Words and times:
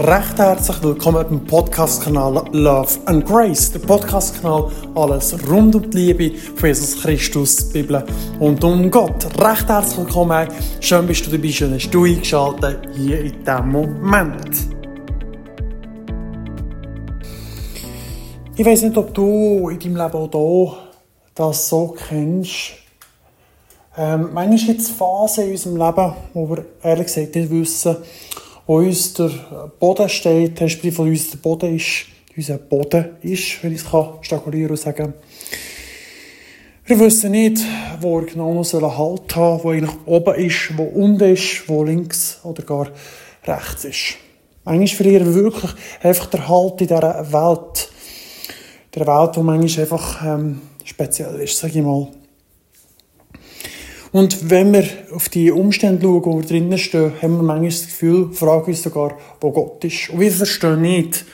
recht 0.00 0.38
herzlich 0.38 0.80
willkommen 0.84 1.26
beim 1.28 1.44
Podcast-Kanal 1.44 2.44
Love 2.52 3.00
and 3.06 3.26
Grace. 3.26 3.72
Der 3.72 3.80
Podcast-Kanal 3.80 4.70
alles 4.94 5.36
rund 5.50 5.74
um 5.74 5.90
die 5.90 6.12
Liebe 6.12 6.38
von 6.38 6.68
Jesus 6.68 7.02
Christus, 7.02 7.70
die 7.70 7.82
Bibel 7.82 8.04
und 8.38 8.62
um 8.62 8.88
Gott. 8.92 9.26
Recht 9.42 9.66
herzlich 9.66 9.98
willkommen. 9.98 10.46
Schön 10.80 11.04
bist 11.04 11.26
du 11.26 11.32
dabei, 11.32 11.48
schön 11.48 11.74
hast 11.74 11.90
du 11.90 12.04
eingeschaltet 12.04 12.78
hier 12.94 13.22
in 13.22 13.44
diesem 13.44 13.72
Moment. 13.72 14.68
Ich 18.56 18.64
weiß 18.64 18.82
nicht, 18.82 18.96
ob 18.96 19.12
du 19.12 19.68
in 19.68 19.80
deinem 19.80 19.96
Leben 19.96 20.32
auch 20.32 20.76
das 21.34 21.68
so 21.68 21.96
kennst. 22.08 22.74
Ähm, 23.96 24.28
manchmal 24.32 24.58
gibt 24.58 24.80
es 24.80 24.90
Phasen 24.90 25.46
in 25.46 25.50
unserem 25.50 25.76
Leben, 25.76 26.12
wo 26.34 26.50
wir 26.50 26.64
ehrlich 26.84 27.06
gesagt 27.06 27.34
nicht 27.34 27.50
wissen, 27.50 27.96
wo 28.68 28.76
uns 28.76 29.14
der 29.14 29.30
Boden 29.80 30.08
steht, 30.10 30.60
respektive 30.60 30.94
von 30.94 31.08
uns 31.08 31.30
der 31.30 31.38
Boden 31.38 31.74
ist, 31.74 32.04
unser 32.36 32.58
Boden 32.58 33.16
ist, 33.22 33.64
wenn 33.64 33.72
ich 33.72 33.82
es 33.82 33.86
statuieren 34.20 34.70
und 34.70 34.76
sagen 34.76 35.14
Wir 36.84 37.00
wissen 37.00 37.30
nicht, 37.30 37.64
wo 37.98 38.20
er 38.20 38.26
genau 38.26 38.52
noch 38.52 38.98
Halt 38.98 39.36
haben 39.36 39.58
soll, 39.58 39.64
wo 39.64 39.70
eigentlich 39.70 39.96
oben 40.04 40.34
ist, 40.34 40.76
wo 40.76 40.82
unten 40.82 41.32
ist, 41.32 41.66
wo 41.66 41.82
links 41.82 42.40
oder 42.44 42.62
gar 42.62 42.90
rechts 43.46 43.86
ist. 43.86 44.16
Manchmal 44.64 44.86
verlieren 44.86 45.34
wir 45.34 45.44
wirklich 45.44 45.70
einfach 46.02 46.26
den 46.26 46.46
Halt 46.46 46.80
in 46.82 46.88
dieser 46.88 47.32
Welt. 47.32 47.90
Der 48.94 49.06
Welt, 49.06 49.34
die 49.34 49.40
manchmal 49.40 49.82
einfach 49.82 50.24
ähm, 50.26 50.60
speziell 50.84 51.40
ist, 51.40 51.56
sage 51.56 51.78
ich 51.78 51.84
mal. 51.84 52.08
Und 54.12 54.50
wenn 54.50 54.72
wir 54.72 54.84
auf 55.12 55.28
die 55.28 55.50
Umstände 55.50 56.02
schauen, 56.02 56.24
wo 56.24 56.40
wir 56.40 56.46
drinnen 56.46 56.78
stehen, 56.78 57.12
haben 57.20 57.36
wir 57.36 57.42
manchmal 57.42 57.70
das 57.70 57.86
Gefühl, 57.86 58.32
fragen 58.32 58.66
uns 58.66 58.82
sogar, 58.82 59.18
wo 59.40 59.50
Gott 59.50 59.84
ist. 59.84 60.10
Und 60.10 60.20
wir 60.20 60.32
verstehen 60.32 60.80
nicht, 60.80 61.24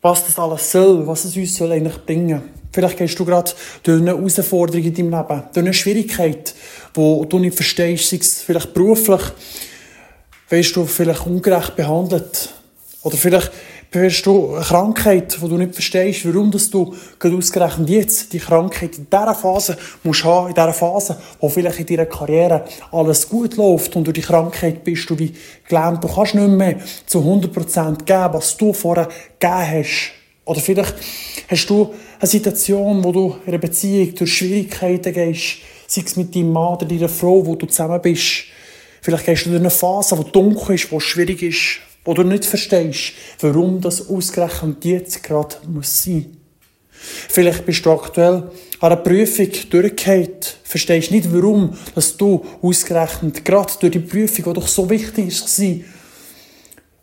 was 0.00 0.24
das 0.24 0.38
alles 0.38 0.70
soll, 0.70 1.06
was 1.06 1.24
es 1.24 1.36
uns 1.36 1.56
soll 1.56 1.72
eigentlich 1.72 2.04
bringen 2.06 2.42
Vielleicht 2.72 2.98
gehst 2.98 3.18
du 3.18 3.24
gerade 3.24 3.50
durch 3.82 4.00
eine 4.00 4.10
Herausforderung 4.10 4.84
in 4.84 4.94
deinem 4.94 5.10
Leben, 5.10 5.42
durch 5.52 5.64
eine 5.64 5.74
Schwierigkeit, 5.74 6.54
wo 6.94 7.24
du 7.24 7.38
nicht 7.38 7.56
verstehst, 7.56 8.10
sei 8.10 8.18
es 8.18 8.42
vielleicht 8.42 8.74
beruflich, 8.74 9.22
wirst 10.50 10.76
du 10.76 10.84
vielleicht 10.84 11.26
ungerecht 11.26 11.76
behandelt. 11.76 12.50
Oder 13.02 13.16
vielleicht 13.16 13.50
hast 13.94 14.22
du 14.22 14.54
eine 14.54 14.64
Krankheit, 14.64 15.38
die 15.42 15.48
du 15.48 15.56
nicht 15.56 15.72
verstehst, 15.72 16.26
warum 16.26 16.50
dass 16.50 16.68
du 16.68 16.94
gerade 17.18 17.36
ausgerechnet 17.36 17.88
jetzt 17.88 18.32
die 18.32 18.38
Krankheit 18.38 18.98
in 18.98 19.06
dieser 19.10 19.34
Phase 19.34 19.78
musst 20.02 20.24
haben, 20.24 20.48
in 20.48 20.54
dieser 20.54 20.74
Phase, 20.74 21.16
wo 21.40 21.48
vielleicht 21.48 21.80
in 21.80 21.86
deiner 21.86 22.06
Karriere 22.06 22.64
alles 22.92 23.28
gut 23.28 23.56
läuft 23.56 23.96
und 23.96 24.04
durch 24.04 24.14
die 24.14 24.20
Krankheit 24.20 24.84
bist 24.84 25.08
du 25.08 25.18
wie 25.18 25.32
gelähmt, 25.66 26.04
du 26.04 26.08
kannst 26.08 26.34
nicht 26.34 26.48
mehr 26.48 26.76
zu 27.06 27.20
100% 27.20 28.04
geben, 28.04 28.34
was 28.34 28.56
du 28.56 28.72
vorher 28.74 29.08
gegeben 29.38 29.82
hast. 29.82 30.12
Oder 30.44 30.60
vielleicht 30.60 30.94
hast 31.48 31.70
du 31.70 31.94
eine 32.20 32.28
Situation, 32.28 33.02
wo 33.04 33.12
du 33.12 33.36
in 33.44 33.52
einer 33.52 33.58
Beziehung 33.58 34.14
durch 34.14 34.36
Schwierigkeiten 34.36 35.12
gehst, 35.14 35.58
sei 35.86 36.02
es 36.04 36.16
mit 36.16 36.34
deinem 36.34 36.52
Mann 36.52 36.74
oder 36.74 36.86
deiner 36.86 37.08
Frau, 37.08 37.44
wo 37.46 37.54
du 37.54 37.66
zusammen 37.66 38.00
bist. 38.02 38.44
Vielleicht 39.00 39.24
gehst 39.24 39.46
du 39.46 39.50
durch 39.50 39.60
eine 39.60 39.70
Phase, 39.70 40.16
die 40.16 40.30
dunkel 40.30 40.74
ist, 40.74 40.90
die 40.90 41.00
schwierig 41.00 41.42
ist, 41.42 41.80
wo 42.08 42.14
du 42.14 42.22
nicht 42.22 42.46
verstehst, 42.46 43.12
warum 43.40 43.82
das 43.82 44.08
ausgerechnet 44.08 44.82
jetzt 44.82 45.22
gerade 45.22 45.56
muss 45.70 46.04
sein. 46.04 46.38
Vielleicht 46.90 47.66
bist 47.66 47.84
du 47.84 47.90
aktuell 47.90 48.44
an 48.80 48.92
einer 48.92 48.96
Prüfung 48.96 49.50
durchgehend, 49.68 50.56
verstehst 50.64 51.10
nicht, 51.10 51.30
warum 51.30 51.76
dass 51.94 52.16
du 52.16 52.46
ausgerechnet 52.62 53.44
gerade 53.44 53.74
durch 53.78 53.92
die 53.92 53.98
Prüfung, 53.98 54.44
die 54.46 54.52
doch 54.54 54.68
so 54.68 54.88
wichtig 54.88 55.26
ist, 55.26 55.60
war, 55.60 55.74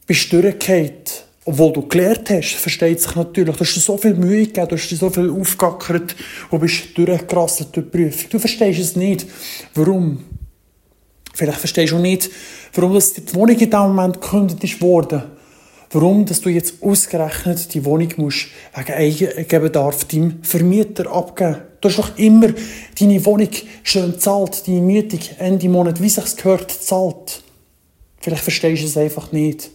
bist 0.08 0.34
durchgehend. 0.34 1.26
Obwohl 1.46 1.74
du 1.74 1.88
gelernt 1.88 2.32
hast, 2.32 2.56
versteht 2.56 3.00
sich 3.00 3.14
natürlich. 3.14 3.56
Du 3.56 3.62
hast 3.62 3.76
dir 3.76 3.82
so 3.82 3.98
viel 4.00 4.16
Mühe 4.16 4.48
gegeben, 4.48 4.70
du 4.70 4.76
hast 4.76 4.90
dir 4.90 4.96
so 4.96 5.12
viel 5.12 5.30
aufgackert 5.30 6.16
und 6.50 6.60
bist 6.60 6.98
durchgerasselt 6.98 7.76
durch 7.76 7.86
die 7.86 7.92
Prüfung. 7.92 8.30
Du 8.32 8.40
verstehst 8.40 8.80
es 8.80 8.96
nicht, 8.96 9.28
warum. 9.76 10.24
Vielleicht 11.36 11.60
verstehst 11.60 11.92
du 11.92 12.00
nicht, 12.00 12.32
warum 12.74 12.94
das 12.94 13.14
die 13.14 13.36
Wohnung 13.36 13.60
in 13.60 13.70
diesem 13.70 13.80
Moment 13.80 14.22
gekündigt 14.22 14.64
ist 14.64 14.82
worden. 14.82 15.24
Warum 15.92 16.26
dass 16.26 16.42
du 16.42 16.50
jetzt 16.50 16.82
ausgerechnet 16.82 17.74
die 17.74 17.84
Wohnung 17.84 18.12
musst 18.18 18.48
wegen 18.74 18.94
Eigenbedarf 18.94 20.06
deinem 20.06 20.42
Vermieter 20.44 21.12
abgeben. 21.12 21.58
Du 21.82 21.90
hast 21.90 22.00
doch 22.00 22.18
immer 22.18 22.54
deine 23.00 23.24
Wohnung 23.26 23.50
schön 23.84 24.18
zahlt, 24.18 24.68
deine 24.68 24.82
Mietung 24.82 25.20
Ende 25.38 25.70
Monat, 25.70 26.02
wie 26.02 26.08
es 26.08 26.36
gehört, 26.38 26.72
zahlt. 26.72 27.44
Vielleicht 28.20 28.44
verstehst 28.44 28.82
du 28.82 28.88
es 28.88 28.98
einfach 28.98 29.32
nicht. 29.32 29.70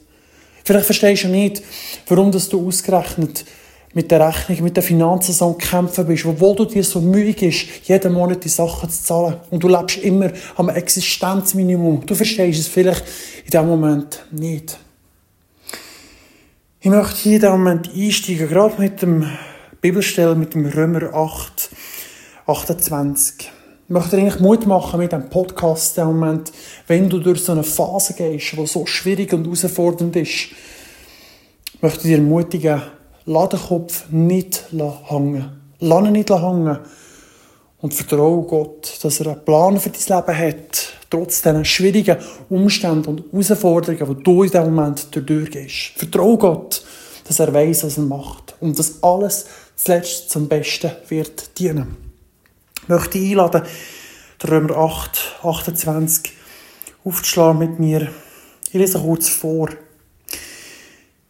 Vielleicht 0.64 0.86
verstehst 0.86 1.24
du 1.24 1.28
nicht, 1.28 1.62
warum 2.08 2.32
dass 2.32 2.48
du 2.48 2.66
ausgerechnet 2.66 3.44
mit 3.92 4.10
der 4.10 4.26
Rechnung, 4.26 4.62
mit 4.64 4.76
den 4.76 4.84
Finanzen 4.84 5.32
so 5.32 5.52
kämpfen 5.54 6.06
bist, 6.06 6.24
obwohl 6.24 6.54
du 6.54 6.64
dir 6.64 6.84
so 6.84 7.00
müde 7.00 7.32
bist, 7.32 7.66
jeden 7.84 8.12
Monat 8.12 8.44
die 8.44 8.48
Sachen 8.48 8.88
zu 8.88 9.02
zahlen. 9.02 9.36
Und 9.50 9.62
du 9.62 9.68
lebst 9.68 9.98
immer 9.98 10.30
am 10.56 10.68
Existenzminimum. 10.68 12.06
Du 12.06 12.14
verstehst 12.14 12.60
es 12.60 12.68
vielleicht 12.68 13.04
in 13.44 13.50
diesem 13.50 13.66
Moment 13.66 14.24
nicht. 14.30 14.78
Ich 16.80 16.90
möchte 16.90 17.16
hier 17.16 17.34
in 17.34 17.40
diesem 17.40 17.52
Moment 17.52 17.90
einsteigen, 17.94 18.48
gerade 18.48 18.80
mit 18.80 19.02
dem 19.02 19.26
Bibelstelle, 19.80 20.34
mit 20.34 20.54
dem 20.54 20.66
Römer 20.66 21.12
8, 21.12 21.70
28. 22.46 23.34
Ich 23.38 23.50
möchte 23.88 24.16
dir 24.16 24.22
eigentlich 24.22 24.40
Mut 24.40 24.66
machen 24.68 25.00
mit 25.00 25.10
diesem 25.10 25.28
Podcast 25.30 25.96
diesem 25.96 26.18
Moment, 26.18 26.52
wenn 26.86 27.08
du 27.08 27.18
durch 27.18 27.42
so 27.42 27.52
eine 27.52 27.64
Phase 27.64 28.14
gehst, 28.14 28.52
die 28.52 28.66
so 28.66 28.86
schwierig 28.86 29.32
und 29.32 29.44
herausfordernd 29.44 30.14
ist, 30.14 30.28
ich 31.74 31.82
möchte 31.82 32.06
dir 32.06 32.18
ermutigen, 32.18 32.82
lass 33.24 33.48
den 33.50 33.60
Kopf 33.60 34.04
nicht 34.10 34.64
hängen. 34.70 35.60
Lass 35.80 36.06
ihn 36.06 36.12
nicht 36.12 36.30
hängen. 36.30 36.78
Und 37.80 37.94
vertraue 37.94 38.44
Gott, 38.46 38.98
dass 39.02 39.20
er 39.20 39.28
einen 39.28 39.44
Plan 39.44 39.80
für 39.80 39.90
dein 39.90 40.18
Leben 40.18 40.38
hat, 40.38 40.92
trotz 41.08 41.40
diesen 41.40 41.64
schwierigen 41.64 42.18
Umständen 42.50 43.08
und 43.08 43.32
Herausforderungen, 43.32 44.18
die 44.18 44.22
du 44.22 44.42
in 44.42 44.50
diesem 44.50 44.74
Moment 44.74 45.08
durchgehst. 45.12 45.92
Vertraue 45.96 46.36
Gott, 46.36 46.84
dass 47.26 47.40
er 47.40 47.54
weiß, 47.54 47.84
was 47.84 47.96
er 47.96 48.04
macht. 48.04 48.54
Und 48.60 48.78
dass 48.78 49.02
alles 49.02 49.46
zuletzt 49.76 50.28
zum 50.30 50.46
Besten 50.48 50.90
wird 51.08 51.58
dienen. 51.58 51.96
Ich 52.82 52.88
möchte 52.88 53.18
einladen, 53.18 53.62
Römer 54.46 54.76
8, 54.76 55.38
28 55.42 56.32
aufzuschlagen 57.04 57.58
mit 57.58 57.78
mir. 57.78 58.08
Ich 58.68 58.74
lese 58.74 58.98
kurz 58.98 59.28
vor. 59.28 59.70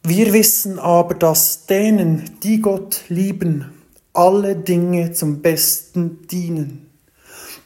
Wir 0.03 0.33
wissen 0.33 0.79
aber, 0.79 1.15
dass 1.15 1.67
denen, 1.67 2.39
die 2.43 2.61
Gott 2.61 3.03
lieben, 3.09 3.67
alle 4.15 4.57
Dinge 4.57 5.13
zum 5.13 5.43
Besten 5.43 6.27
dienen. 6.27 6.91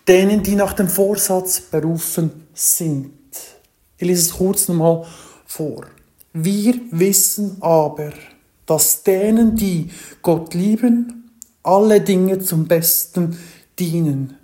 Denen, 0.09 0.43
die 0.43 0.56
nach 0.56 0.73
dem 0.73 0.89
Vorsatz 0.89 1.61
berufen 1.61 2.47
sind. 2.53 3.12
Ich 3.97 4.06
lese 4.06 4.23
es 4.23 4.37
kurz 4.37 4.69
nochmal 4.69 5.06
vor. 5.47 5.87
Wir 6.33 6.75
wissen 6.91 7.56
aber, 7.61 8.12
dass 8.67 9.05
denen, 9.05 9.55
die 9.55 9.91
Gott 10.21 10.55
lieben, 10.55 11.31
alle 11.62 12.00
Dinge 12.00 12.41
zum 12.41 12.67
Besten 12.67 13.39
dienen. 13.78 14.37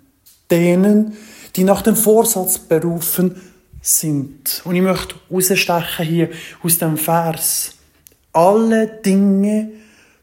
Denen, 0.49 1.17
die 1.57 1.65
nach 1.65 1.81
dem 1.81 1.97
Vorsatz 1.97 2.57
berufen 2.57 3.35
sind. 3.81 4.61
Und 4.63 4.75
ich 4.75 4.81
möchte 4.81 5.15
rausstechen 5.29 6.05
hier 6.05 6.29
aus 6.63 6.77
dem 6.77 6.97
Vers 6.97 7.75
alle 8.33 8.87
Dinge 8.87 9.71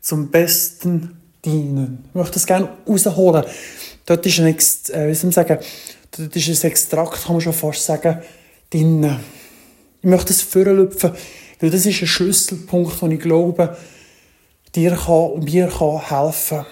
zum 0.01 0.31
Besten 0.31 1.21
dienen. 1.45 2.05
Ich 2.09 2.15
möchte 2.15 2.35
das 2.35 2.47
gerne 2.47 2.69
rausholen. 2.87 3.45
Dort 4.07 4.27
ist 4.27 4.39
ein, 4.39 4.47
Ex 4.47 4.89
äh, 4.91 5.09
wie 5.09 5.15
soll 5.15 5.27
man 5.27 5.33
sagen, 5.33 5.59
dort 6.17 6.37
ist 6.37 6.65
ein 6.65 6.71
Extrakt, 6.71 7.25
kann 7.25 7.33
man 7.33 7.41
schon 7.41 7.53
fast 7.53 7.85
sagen, 7.85 8.23
drin. 8.71 9.19
Ich 10.01 10.09
möchte 10.09 10.29
das 10.29 10.43
vorlüpfen, 10.43 11.13
weil 11.61 11.71
das 11.71 11.87
ist 11.87 12.01
ein 12.01 12.07
Schlüsselpunkt, 12.07 13.03
den 13.03 13.13
ich 13.13 13.21
glaube, 13.21 13.77
dir 14.75 14.93
kann 14.93 15.31
und 15.33 15.45
mir 15.45 15.69
kann 15.69 16.09
helfen. 16.09 16.65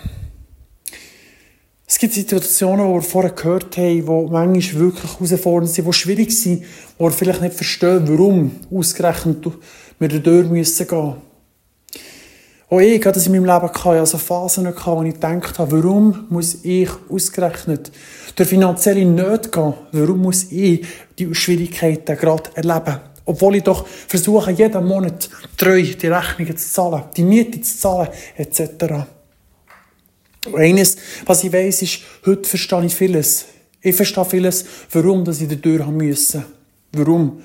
Es 1.88 1.99
gibt 2.00 2.15
Situationen, 2.15 2.88
die 2.88 2.94
wir 2.94 3.03
vorher 3.03 3.31
gehört 3.31 3.77
haben, 3.77 3.87
die 3.87 4.03
manchmal 4.03 4.81
wirklich 4.81 5.21
herausfordernd 5.21 5.71
sind, 5.71 5.87
die 5.87 5.93
schwierig 5.93 6.33
sind, 6.33 6.65
wo 6.99 7.05
wir 7.05 7.12
vielleicht 7.12 7.41
nicht 7.43 7.55
verstehen, 7.55 8.09
warum 8.09 8.50
ausgerechnet 8.75 9.47
wir 10.00 10.09
da 10.09 10.19
durch 10.19 10.49
müssen 10.49 10.88
gehen. 10.88 11.15
Auch 12.69 12.81
ich 12.81 12.99
hatte 12.99 13.12
das 13.12 13.29
in 13.29 13.33
meinem 13.35 13.44
Leben, 13.44 13.73
gehabt, 13.73 13.87
also 13.87 14.19
Phasen 14.19 14.67
wo 14.67 15.03
ich 15.05 15.15
gedacht 15.15 15.61
habe, 15.61 15.81
warum 15.81 16.27
muss 16.29 16.65
ich 16.65 16.91
ausgerechnet 17.09 17.93
durch 18.35 18.49
finanzielle 18.49 19.05
Nöte 19.05 19.50
gehen? 19.50 19.75
Warum 19.93 20.23
muss 20.23 20.50
ich 20.50 20.85
die 21.17 21.32
Schwierigkeiten 21.32 22.17
gerade 22.17 22.50
erleben? 22.55 22.99
Obwohl 23.25 23.56
ich 23.56 23.62
doch 23.62 23.87
versuche, 23.87 24.50
jeden 24.50 24.85
Monat 24.85 25.31
treu 25.56 25.81
die 25.82 26.09
Rechnungen 26.09 26.56
zu 26.56 26.69
zahlen, 26.69 27.05
die 27.17 27.23
Miete 27.23 27.61
zu 27.61 27.79
zahlen, 27.79 28.09
etc. 28.37 29.06
Und 30.46 30.56
eines, 30.56 30.96
was 31.25 31.44
ich 31.44 31.52
weiss, 31.52 31.82
ist, 31.82 32.00
heute 32.25 32.48
verstehe 32.48 32.84
ich 32.84 32.94
vieles. 32.94 33.46
Ich 33.81 33.94
verstehe 33.94 34.25
vieles, 34.25 34.64
warum 34.93 35.25
dass 35.25 35.40
ich 35.40 35.48
da 35.48 35.54
durch 35.54 35.81
haben 35.81 35.96
müssen. 35.96 36.44
Warum? 36.93 37.43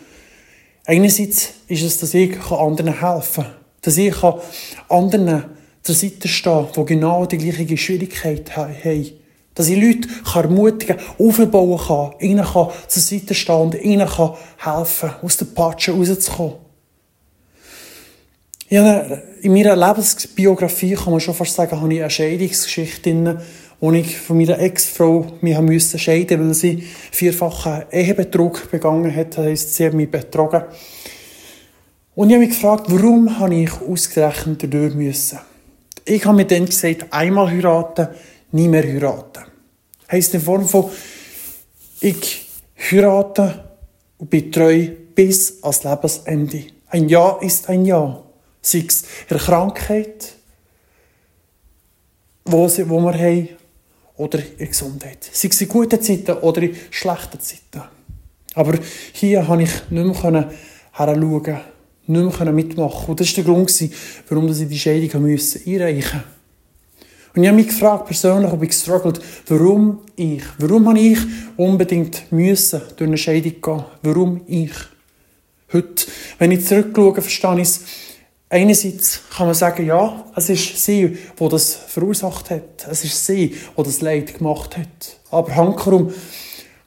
Einerseits 0.85 1.49
ist 1.67 1.83
es, 1.83 1.99
dass 1.99 2.13
ich 2.13 2.39
anderen 2.49 2.99
helfen 2.99 3.43
kann. 3.43 3.55
Dass 3.81 3.97
ich 3.97 4.15
anderen 4.89 5.45
zur 5.83 5.95
Seite 5.95 6.27
stehen 6.27 6.67
kann, 6.73 6.85
die 6.85 6.93
genau 6.93 7.25
die 7.25 7.37
gleiche 7.37 7.77
Schwierigkeit 7.77 8.55
haben. 8.55 9.11
Dass 9.53 9.67
ich 9.67 9.81
Leute 9.81 10.07
ermutigen 10.33 10.97
kann, 10.97 11.27
aufbauen 11.27 11.79
kann, 11.79 12.19
ihnen 12.19 12.45
kann 12.45 12.69
zur 12.87 13.01
Seite 13.01 13.33
stehen 13.33 13.55
und 13.55 13.75
ihnen 13.75 14.07
kann 14.07 14.35
helfen 14.57 15.11
aus 15.21 15.37
der 15.37 15.45
Patsche 15.45 15.91
rauszukommen. 15.91 16.70
In 18.71 19.53
meiner 19.53 19.75
Lebensbiografie 19.75 20.93
kann 20.93 21.11
man 21.11 21.19
schon 21.19 21.33
fast 21.33 21.55
sagen, 21.55 21.79
habe 21.79 21.93
ich 21.93 21.99
eine 21.99 22.09
Scheidungsgeschichte 22.09 23.37
wo 23.81 23.91
ich 23.91 24.15
von 24.15 24.37
meiner 24.37 24.59
Ex-Frau 24.59 25.25
mich 25.41 25.59
müssen 25.59 25.99
scheiden 25.99 26.47
weil 26.47 26.53
sie 26.53 26.83
vierfachen 27.11 27.83
Ehebetrug 27.91 28.69
begangen 28.69 29.13
hat. 29.13 29.37
Das 29.37 29.45
heisst, 29.45 29.75
sie 29.75 29.87
hat 29.87 29.93
mich 29.93 30.09
betrogen. 30.09 30.63
Und 32.13 32.29
ich 32.29 32.35
habe 32.35 32.45
mich 32.45 32.55
gefragt, 32.55 32.85
warum 32.89 33.39
habe 33.39 33.55
ich 33.55 33.71
ausgerechnet 33.81 34.63
dadurch 34.63 34.93
müssen? 34.93 35.39
Ich 36.05 36.23
habe 36.25 36.37
mir 36.37 36.45
dann 36.45 36.67
gesagt, 36.67 37.07
einmal 37.09 37.49
heiraten, 37.49 38.09
nie 38.51 38.67
mehr 38.67 38.83
heiraten. 38.83 39.45
Heisst 40.11 40.35
in 40.35 40.41
Form 40.41 40.67
von, 40.67 40.91
ich 42.01 42.47
heirate 42.77 43.63
und 44.19 44.29
bin 44.29 44.51
treu 44.51 44.89
bis 45.15 45.63
ans 45.63 45.83
Lebensende. 45.83 46.65
Ein 46.89 47.09
Ja 47.09 47.39
ist 47.41 47.67
ein 47.67 47.85
Ja. 47.85 48.30
Sei 48.61 48.85
es 48.87 49.03
in 49.29 49.37
Krankheit, 49.37 50.33
wo 52.45 52.67
wir 52.67 53.13
haben, 53.13 53.49
oder 54.17 54.39
in 54.57 54.67
Gesundheit. 54.67 55.29
Sei 55.31 55.47
es 55.47 55.61
in 55.61 55.67
guten 55.67 56.01
Zeiten 56.01 56.33
oder 56.37 56.61
in 56.61 56.75
schlechten 56.91 57.39
Zeiten. 57.39 57.81
Aber 58.53 58.77
hier 59.13 59.43
konnte 59.43 59.63
ich 59.63 59.89
nicht 59.89 60.23
mehr 60.23 60.51
heranschauen, 60.91 61.61
nicht 62.07 62.39
mehr 62.39 62.51
mitmachen. 62.51 63.05
Und 63.07 63.19
das 63.19 63.27
war 63.27 63.43
der 63.43 63.53
Grund, 63.53 63.89
warum 64.29 64.47
ich 64.49 64.67
die 64.67 64.79
Scheidung 64.79 65.25
einreichen 65.25 65.31
musste. 65.31 65.59
Und 67.33 67.43
ich 67.43 67.47
habe 67.47 67.55
mich 67.55 67.67
gefragt, 67.67 68.07
persönlich, 68.07 68.51
ob 68.51 68.61
ich 68.61 68.69
gestruggelt 68.69 69.21
warum 69.47 70.01
ich? 70.17 70.43
Warum 70.57 70.89
habe 70.89 70.99
ich 70.99 71.19
unbedingt 71.55 72.29
müssen 72.31 72.81
durch 72.97 73.07
eine 73.07 73.17
Scheidung 73.17 73.61
gehen? 73.61 73.85
Warum 74.03 74.41
ich? 74.47 74.73
Heute, 75.71 76.05
wenn 76.39 76.51
ich 76.51 76.65
zurückschaue, 76.65 77.21
verstehe 77.21 77.55
ich 77.55 77.61
es, 77.61 77.81
einerseits 78.51 79.21
kann 79.35 79.47
man 79.47 79.55
sagen, 79.55 79.85
ja, 79.85 80.25
es 80.35 80.49
ist 80.49 80.83
sie, 80.83 81.17
die 81.39 81.49
das 81.49 81.73
verursacht 81.73 82.51
hat. 82.51 82.87
Es 82.89 83.03
ist 83.03 83.25
sie, 83.25 83.55
die 83.77 83.83
das 83.83 84.01
Leid 84.01 84.37
gemacht 84.37 84.77
hat. 84.77 85.17
Aber 85.31 85.55
hankerum 85.55 86.13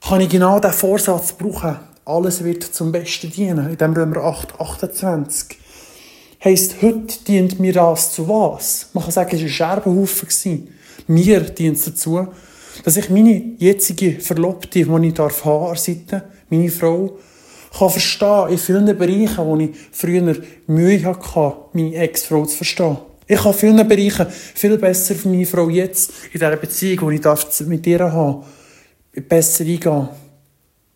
kann 0.07 0.21
ich 0.21 0.29
genau 0.29 0.61
diesen 0.61 0.75
Vorsatz 0.75 1.33
brauchen. 1.33 1.77
Alles 2.05 2.45
wird 2.45 2.63
zum 2.63 2.93
Besten 2.93 3.33
dienen. 3.33 3.71
In 3.71 3.79
dem 3.79 3.95
Römer 3.95 4.19
8, 4.19 4.61
28 4.61 5.59
heisst, 6.45 6.83
heute 6.83 7.25
dient 7.27 7.59
mir 7.59 7.73
das 7.73 8.13
zu 8.13 8.29
was? 8.29 8.91
Man 8.93 9.03
kann 9.03 9.13
sagen, 9.13 9.35
es 9.35 9.41
war 9.41 9.47
ein 9.47 9.53
Scherbenhaufen. 9.83 10.69
Mir 11.07 11.41
dient 11.41 11.79
es 11.79 11.87
dazu, 11.87 12.29
dass 12.85 12.99
ich 12.99 13.09
meine 13.09 13.55
jetzige 13.57 14.21
Verlobte, 14.21 14.85
die 14.85 15.07
ich 15.07 15.15
darf 15.15 15.45
haben, 15.47 15.71
an 15.71 15.77
Seite, 15.77 16.25
meine 16.51 16.71
Frau, 16.71 17.19
kann 17.77 17.91
verstehen 17.91 18.49
in 18.51 18.59
vielen 18.59 18.99
Bereichen, 18.99 19.39
wo 19.39 19.57
ich 19.59 19.71
früher 19.91 20.37
Mühe 20.67 21.05
hatte, 21.05 21.57
meine 21.73 21.95
Ex-Frau 21.97 22.45
zu 22.47 22.57
verstehen. 22.57 22.99
Ich 23.27 23.39
kann 23.39 23.53
in 23.53 23.59
vielen 23.59 23.89
Bereichen 23.89 24.27
viel 24.31 24.79
besser 24.79 25.15
für 25.15 25.29
meine 25.29 25.47
Frau 25.47 25.69
jetzt, 25.69 26.11
in 26.27 26.33
dieser 26.33 26.57
Beziehung, 26.57 27.11
die 27.11 27.17
ich 27.17 27.67
mit 27.67 27.87
ihr 27.87 28.01
habe, 28.01 28.45
besser 29.29 29.65
eingehen. 29.65 30.09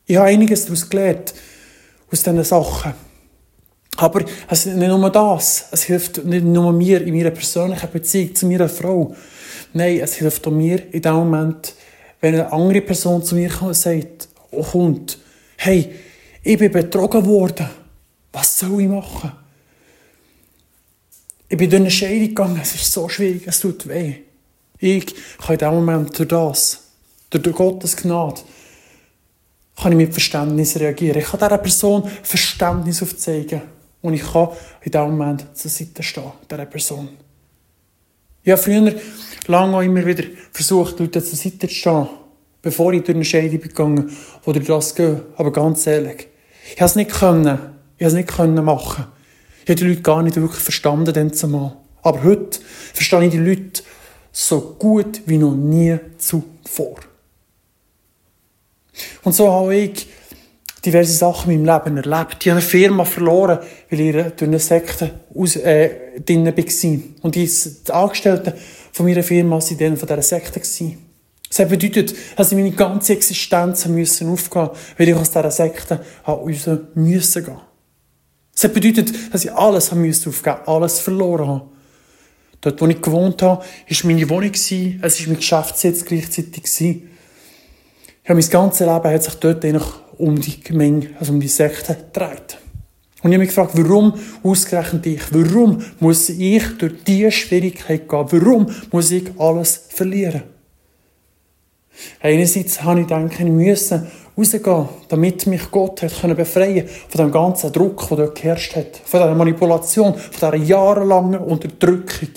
Ich 0.06 0.16
habe 0.16 0.28
einiges 0.28 0.64
daraus 0.64 0.88
gelernt, 0.88 1.34
aus 2.10 2.22
diesen 2.22 2.44
Sachen. 2.44 2.94
Aber 3.96 4.24
es 4.48 4.66
ist 4.66 4.76
nicht 4.76 4.88
nur 4.88 5.10
das. 5.10 5.66
Es 5.72 5.82
hilft 5.82 6.24
nicht 6.24 6.44
nur 6.44 6.72
mir 6.72 7.02
in 7.02 7.14
meiner 7.16 7.30
persönlichen 7.30 7.90
Beziehung 7.90 8.34
zu 8.34 8.46
meiner 8.46 8.68
Frau. 8.68 9.14
Nein, 9.72 9.98
es 10.00 10.14
hilft 10.14 10.46
auch 10.46 10.52
mir 10.52 10.82
in 10.94 11.02
dem 11.02 11.14
Moment, 11.14 11.74
wenn 12.20 12.34
eine 12.34 12.52
andere 12.52 12.80
Person 12.80 13.22
zu 13.22 13.34
mir 13.34 13.48
kommt 13.48 13.68
und 13.68 13.74
sagt, 13.74 14.28
oh, 14.52 14.62
kommt, 14.62 15.18
hey, 15.56 15.92
ich 16.42 16.58
bin 16.58 16.72
betrogen 16.72 17.24
worden. 17.26 17.68
Was 18.32 18.58
soll 18.58 18.82
ich 18.82 18.88
machen? 18.88 19.32
Ich 21.48 21.56
bin 21.56 21.70
durch 21.70 21.80
eine 21.80 21.90
Scheidung 21.90 22.28
gegangen. 22.28 22.60
Es 22.62 22.74
ist 22.74 22.92
so 22.92 23.08
schwierig, 23.08 23.46
es 23.46 23.60
tut 23.60 23.88
weh. 23.88 24.14
Ich 24.78 25.06
kann 25.38 25.54
in 25.54 25.58
dem 25.58 25.74
Moment 25.74 26.18
durch 26.18 26.28
das, 26.28 26.82
durch 27.30 27.56
Gottes 27.56 27.96
Gnade, 27.96 28.40
kann 29.76 29.92
ich 29.92 29.98
mit 29.98 30.12
Verständnis 30.12 30.76
reagieren. 30.78 31.20
Ich 31.20 31.26
kann 31.26 31.40
dieser 31.40 31.58
Person 31.58 32.08
Verständnis 32.22 33.02
aufzeigen. 33.02 33.62
Und 34.00 34.14
ich 34.14 34.22
kann 34.22 34.50
in 34.82 34.92
diesem 34.92 35.10
Moment 35.10 35.56
zur 35.56 35.70
Seite 35.70 36.02
stehen, 36.02 36.32
dieser 36.48 36.66
Person. 36.66 37.08
Ich 38.42 38.52
habe 38.52 38.62
früher 38.62 38.94
lange 39.46 39.76
auch 39.76 39.82
immer 39.82 40.04
wieder 40.06 40.24
versucht, 40.52 41.00
Leute 41.00 41.22
zur 41.22 41.36
Seite 41.36 41.66
zu 41.66 41.74
stehen, 41.74 42.08
bevor 42.62 42.92
ich 42.92 43.02
durch 43.02 43.16
eine 43.16 43.24
Scheidung 43.24 43.60
gegangen 43.60 44.10
oder 44.44 44.60
durch 44.60 44.66
das 44.66 44.94
gehe. 44.94 45.22
Aber 45.36 45.52
ganz 45.52 45.86
ehrlich, 45.86 46.28
ich 46.72 46.80
habe 46.80 46.86
es 46.86 46.96
nicht 46.96 47.10
können. 47.10 47.58
Ich 47.96 48.06
es 48.06 48.12
nicht 48.12 48.28
können 48.28 48.64
machen. 48.64 49.06
Ich 49.64 49.70
habe 49.70 49.74
die 49.74 49.88
Leute 49.88 50.02
gar 50.02 50.22
nicht 50.22 50.36
wirklich 50.36 50.62
verstanden, 50.62 51.12
dann 51.12 51.32
zumal. 51.32 51.76
Aber 52.02 52.22
heute 52.22 52.60
verstehe 52.94 53.24
ich 53.24 53.32
die 53.32 53.38
Leute 53.38 53.82
so 54.32 54.76
gut 54.78 55.22
wie 55.26 55.36
noch 55.36 55.54
nie 55.54 55.98
zuvor. 56.16 56.96
Und 59.24 59.34
so 59.34 59.50
habe 59.50 59.74
ich 59.74 60.06
diverse 60.84 61.12
Sachen 61.12 61.50
in 61.52 61.64
meinem 61.64 61.82
Leben 61.84 61.96
erlebt. 61.96 62.36
Ich 62.40 62.50
habe 62.50 62.60
eine 62.60 62.62
Firma 62.62 63.04
verloren, 63.04 63.58
weil 63.90 64.00
ich 64.00 64.12
durch 64.12 64.42
eine 64.42 64.58
Sekte 64.58 65.10
aus, 65.34 65.56
äh, 65.56 66.20
drin 66.20 66.46
war. 66.46 67.24
Und 67.24 67.34
die, 67.34 67.46
die 67.46 67.92
Angestellten 67.92 68.52
von 68.92 69.06
meiner 69.06 69.22
Firma 69.22 69.56
waren 69.56 69.78
dann 69.78 69.96
von 69.96 70.08
dieser 70.08 70.22
Sekte. 70.22 70.60
Gewesen. 70.60 71.07
Das 71.48 71.68
bedeutet, 71.68 72.14
dass 72.36 72.52
ich 72.52 72.58
meine 72.58 72.72
ganze 72.72 73.14
Existenz 73.14 73.86
müssen 73.86 74.28
aufgehen 74.30 74.68
weil 74.96 75.08
ich 75.08 75.14
aus 75.14 75.30
dieser 75.30 75.50
Sekte 75.50 76.04
raus 76.26 76.68
müssen 76.94 77.44
gehen. 77.44 77.60
Das 78.60 78.72
bedeutet, 78.72 79.12
dass 79.32 79.44
ich 79.44 79.52
alles 79.52 79.92
aufgeben 79.92 80.56
alles 80.66 81.00
verloren 81.00 81.48
habe. 81.48 81.68
Dort, 82.60 82.80
wo 82.80 82.86
ich 82.86 83.00
gewohnt 83.00 83.40
habe, 83.42 83.62
war 83.62 84.10
meine 84.10 84.28
Wohnung, 84.28 84.50
es 84.52 84.70
war 84.72 85.28
mein 85.28 85.36
Geschäftssitz 85.36 86.04
gleichzeitig. 86.04 86.64
Ja, 88.26 88.34
mein 88.34 88.50
ganzes 88.50 88.80
Leben 88.80 89.04
hat 89.04 89.22
sich 89.22 89.34
dort 89.34 89.64
eigentlich 89.64 89.86
um 90.18 90.40
die 90.40 90.60
Gemeinde, 90.60 91.10
also 91.18 91.32
um 91.32 91.40
die 91.40 91.48
Sekte 91.48 91.94
gedreht. 91.94 92.58
Und 93.22 93.30
ich 93.30 93.34
habe 93.34 93.38
mich 93.38 93.48
gefragt, 93.48 93.72
warum 93.74 94.14
ausgerechnet 94.42 95.06
ich? 95.06 95.22
Warum 95.30 95.82
muss 95.98 96.28
ich 96.28 96.78
durch 96.78 96.92
diese 97.06 97.30
Schwierigkeit 97.30 98.08
gehen? 98.08 98.26
Warum 98.30 98.66
muss 98.90 99.10
ich 99.10 99.30
alles 99.38 99.86
verlieren? 99.88 100.42
Einerseits 102.20 102.82
habe 102.82 103.00
ich 103.00 103.06
gedacht, 103.06 103.32
ich 103.38 103.46
müssen 103.46 104.06
rausgehen, 104.38 104.88
damit 105.08 105.46
mich 105.46 105.70
Gott 105.70 106.02
hat 106.02 106.20
können 106.20 106.36
befreien 106.36 106.88
von 107.08 107.20
dem 107.20 107.32
ganzen 107.32 107.72
Druck, 107.72 108.08
der 108.08 108.16
dort 108.18 108.34
geherrscht 108.36 108.76
hat. 108.76 108.96
Von 109.04 109.20
dieser 109.20 109.34
Manipulation, 109.34 110.14
von 110.14 110.32
dieser 110.32 110.56
jahrelangen 110.56 111.40
Unterdrückung. 111.40 112.30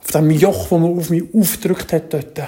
Von 0.00 0.28
dem 0.28 0.38
Joch, 0.38 0.68
das 0.68 0.70
man 0.70 0.98
auf 0.98 1.10
mich 1.10 1.24
aufgedrückt 1.34 1.92
hat 1.92 2.12
dort. 2.12 2.40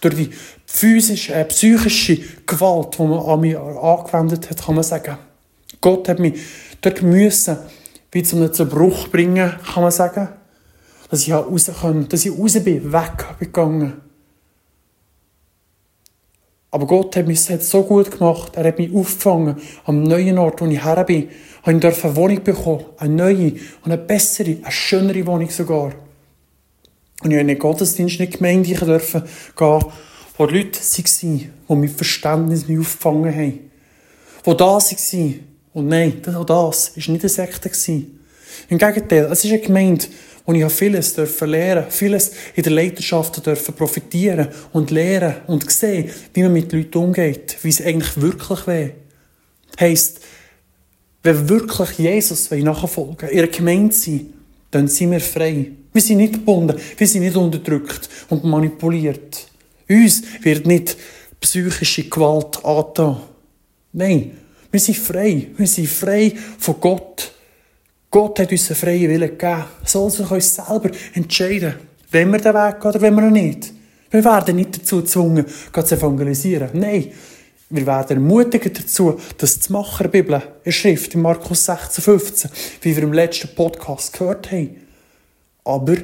Durch 0.00 0.14
die 0.14 0.30
physische, 0.66 1.34
äh, 1.34 1.44
psychische 1.44 2.18
Gewalt, 2.46 2.98
die 2.98 3.02
man 3.02 3.18
an 3.18 3.40
mich 3.40 3.56
angewendet 3.56 4.50
hat, 4.50 4.64
kann 4.64 4.74
man 4.74 4.84
sagen. 4.84 5.18
Gott 5.80 6.08
hat 6.08 6.18
mich 6.18 6.40
dort 6.80 7.02
müssen, 7.02 7.58
wie 8.12 8.22
zu 8.22 8.36
einem 8.36 8.52
Zerbruch 8.52 9.08
bringen, 9.08 9.52
kann 9.72 9.82
man 9.82 9.92
sagen. 9.92 10.28
Dass 11.10 11.22
ich 11.22 11.32
raus 11.32 11.70
kann, 11.80 12.08
dass 12.08 12.24
ich 12.24 12.36
raus 12.36 12.54
bin, 12.64 12.92
weggegangen 12.92 14.05
aber 16.76 16.86
Gott 16.86 17.16
hat 17.16 17.26
mich 17.26 17.40
so 17.40 17.84
gut 17.84 18.10
gemacht. 18.10 18.52
Er 18.54 18.64
hat 18.64 18.78
mich 18.78 18.94
aufgefangen 18.94 19.56
am 19.86 20.02
neuen 20.02 20.36
Ort, 20.36 20.60
wo 20.60 20.66
ich 20.66 20.84
her 20.84 21.02
bin. 21.04 21.30
Ich 21.66 21.80
durfte 21.80 22.08
eine 22.08 22.16
Wohnung 22.16 22.44
bekommen. 22.44 22.84
Eine 22.98 23.14
neue 23.14 23.52
und 23.82 23.92
eine 23.92 23.96
bessere, 23.96 24.58
eine 24.60 24.70
schönere 24.70 25.26
Wohnung 25.26 25.48
sogar. 25.48 25.94
Und 27.22 27.30
ich 27.30 27.32
habe 27.32 27.40
in 27.40 27.48
den 27.48 27.58
Gottesdienst 27.58 28.18
Gemeinde 28.30 28.74
dürfen 28.74 29.22
gehen, 29.56 29.84
wo 30.36 30.46
die 30.46 30.54
Leute 30.54 30.78
waren, 30.78 31.50
die 31.68 31.74
mit 31.76 31.90
Verständnis 31.92 32.68
mich 32.68 32.78
aufgefangen 32.78 33.34
haben. 33.34 33.70
Die 34.44 34.56
da 34.56 34.66
waren. 34.66 35.40
Und 35.72 35.88
nein, 35.88 36.20
das 36.20 36.34
war 36.34 36.70
nicht 36.94 37.08
eine 37.08 37.28
Sekte. 37.30 37.70
Im 38.68 38.76
Gegenteil, 38.76 39.30
es 39.32 39.44
ist 39.46 39.50
eine 39.50 39.60
Gemeinde, 39.60 40.04
und 40.46 40.54
ich 40.54 40.62
habe 40.62 40.72
vieles 40.72 41.12
dürfen 41.14 41.50
lernen, 41.50 41.86
vieles 41.90 42.32
in 42.54 42.62
der 42.62 42.72
Leiterschaft 42.72 43.44
dürfen 43.44 43.74
profitieren 43.74 44.48
und 44.72 44.90
lernen 44.90 45.36
und 45.46 45.70
sehen, 45.70 46.10
wie 46.32 46.42
man 46.42 46.52
mit 46.52 46.72
Leuten 46.72 46.98
umgeht, 46.98 47.58
wie 47.62 47.68
es 47.68 47.82
eigentlich 47.82 48.20
wirklich 48.20 48.66
wäre. 48.66 48.92
Heisst, 49.78 50.20
wenn 51.22 51.36
wir 51.36 51.48
wirklich 51.48 51.98
Jesus 51.98 52.50
nachfolgen, 52.50 53.28
ihre 53.30 53.48
Gemeinde 53.48 53.94
sein, 53.94 54.32
dann 54.70 54.88
sind 54.88 55.10
wir 55.10 55.20
frei. 55.20 55.72
Wir 55.92 56.02
sind 56.02 56.18
nicht 56.18 56.34
gebunden, 56.34 56.76
wir 56.96 57.06
sind 57.06 57.22
nicht 57.22 57.36
unterdrückt 57.36 58.08
und 58.28 58.44
manipuliert. 58.44 59.46
Uns 59.88 60.22
wird 60.42 60.66
nicht 60.66 60.96
psychische 61.40 62.04
Gewalt 62.04 62.64
angetan. 62.64 63.20
Nein, 63.92 64.32
Wir 64.76 64.80
sind 64.80 64.98
frei. 64.98 65.48
Wir 65.56 65.66
sind 65.66 65.88
frei 65.88 66.32
von 66.58 66.78
Gott. 66.80 67.32
Gott 68.10 68.38
hat 68.38 68.52
uns 68.52 68.70
einen 68.70 68.76
freien 68.76 69.10
Willen 69.10 69.30
gegeben. 69.30 69.64
So 69.84 70.06
dass 70.06 70.18
wir 70.18 70.32
uns 70.32 70.54
selber 70.54 70.90
entscheiden, 71.14 71.74
wenn 72.10 72.30
wir 72.30 72.38
den 72.38 72.54
Weg 72.54 72.80
gehen 72.80 72.90
oder 72.90 73.00
wenn 73.00 73.14
wir 73.14 73.30
nicht. 73.30 73.72
Wir 74.10 74.24
werden 74.24 74.56
nicht 74.56 74.78
dazu 74.78 75.00
gezwungen, 75.00 75.44
Gott 75.72 75.88
zu 75.88 75.96
evangelisieren. 75.96 76.70
Nein, 76.74 77.12
wir 77.68 77.86
werden 77.86 78.18
ermutigt 78.18 78.78
dazu, 78.78 79.18
das 79.38 79.60
zu 79.60 79.72
machen, 79.72 80.10
Bibel, 80.10 80.40
in 80.62 80.72
Schrift, 80.72 81.14
in 81.14 81.22
Markus 81.22 81.64
16, 81.64 82.02
15, 82.02 82.50
wie 82.82 82.94
wir 82.94 83.02
im 83.02 83.12
letzten 83.12 83.54
Podcast 83.54 84.12
gehört 84.12 84.52
haben. 84.52 84.76
Aber 85.64 85.96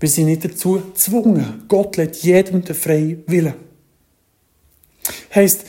wir 0.00 0.08
sind 0.08 0.26
nicht 0.26 0.44
dazu 0.44 0.80
gezwungen. 0.80 1.64
Gott 1.68 1.98
lädt 1.98 2.16
jedem 2.16 2.64
den 2.64 2.74
freien 2.74 3.22
Willen. 3.26 3.54
Heisst, 5.34 5.66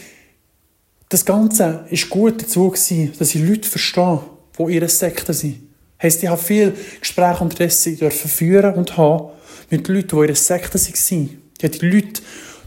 das 1.09 1.25
Ganze 1.25 1.85
ist 1.89 2.09
gut 2.09 2.41
dazu 2.41 2.69
gewesen, 2.69 3.11
dass 3.19 3.35
ich 3.35 3.41
Leute 3.45 3.67
verstehe, 3.67 4.21
die 4.57 4.73
ihre 4.73 4.87
Sekte 4.87 5.33
sind. 5.33 5.70
Heisst, 6.01 6.23
ich 6.23 6.29
habe 6.29 6.41
viele 6.41 6.73
Gespräche 6.99 7.43
unterdessen 7.43 7.97
dürfen 7.97 8.29
führen 8.29 8.73
und 8.73 8.97
haben 8.97 9.29
mit 9.69 9.87
Leuten, 9.87 10.07
die 10.07 10.15
ihre 10.15 10.35
Sekte 10.35 10.79
waren. 10.79 11.41
Ich 11.57 11.63
habe 11.63 11.77
die 11.77 11.89
Leute 11.89 12.21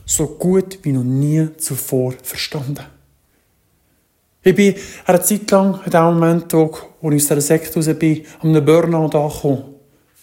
so 0.06 0.26
gut 0.26 0.78
wie 0.82 0.92
noch 0.92 1.02
nie 1.02 1.48
zuvor 1.56 2.14
verstanden. 2.22 2.84
Ich 4.42 4.54
bin 4.54 4.74
eine 5.06 5.22
Zeit 5.22 5.50
lang, 5.50 5.80
in 5.84 5.90
dem 5.90 6.02
Moment, 6.02 6.52
wo 6.52 6.70
ich 7.10 7.22
aus 7.22 7.28
dieser 7.28 7.40
Sekte 7.40 7.74
raus 7.76 7.98
bin, 7.98 8.24
an 8.40 8.50
einem 8.50 8.64
Burnout 8.64 9.16
angekommen. 9.18 9.64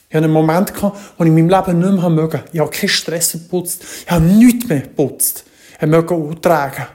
Ich 0.08 0.16
hatte 0.16 0.26
einen 0.26 0.34
Moment, 0.34 0.72
wo 0.82 0.94
ich 1.24 1.28
in 1.28 1.34
meinem 1.34 1.50
Leben 1.50 1.80
nicht 1.80 2.02
mehr 2.02 2.10
mögen. 2.10 2.42
Ich 2.54 2.60
habe 2.60 2.70
keinen 2.70 2.90
Stress 2.90 3.32
geputzt. 3.32 3.84
Ich 4.06 4.12
habe 4.12 4.24
nichts 4.24 4.68
mehr 4.68 4.82
geputzt. 4.82 5.46
Ich 5.80 5.88
möge 5.88 6.40
tragen. 6.40 6.86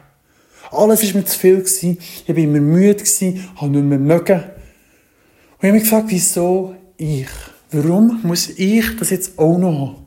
Alles 0.71 1.03
war 1.03 1.21
mir 1.21 1.25
zu 1.25 1.39
viel. 1.39 1.65
Ich 1.65 2.29
war 2.29 2.37
immer 2.37 2.61
müde, 2.61 3.05
habe 3.57 3.71
nicht 3.71 3.85
mehr 3.85 3.99
mögen. 3.99 4.45
Und 5.59 5.63
ich 5.63 5.69
habe 5.69 5.73
mich 5.73 5.83
gefragt, 5.85 6.07
wieso 6.09 6.75
ich? 6.97 7.29
Warum 7.71 8.21
muss 8.23 8.49
ich 8.51 8.97
das 8.97 9.11
jetzt 9.11 9.39
auch 9.39 9.57
noch 9.59 9.73
haben? 9.73 10.07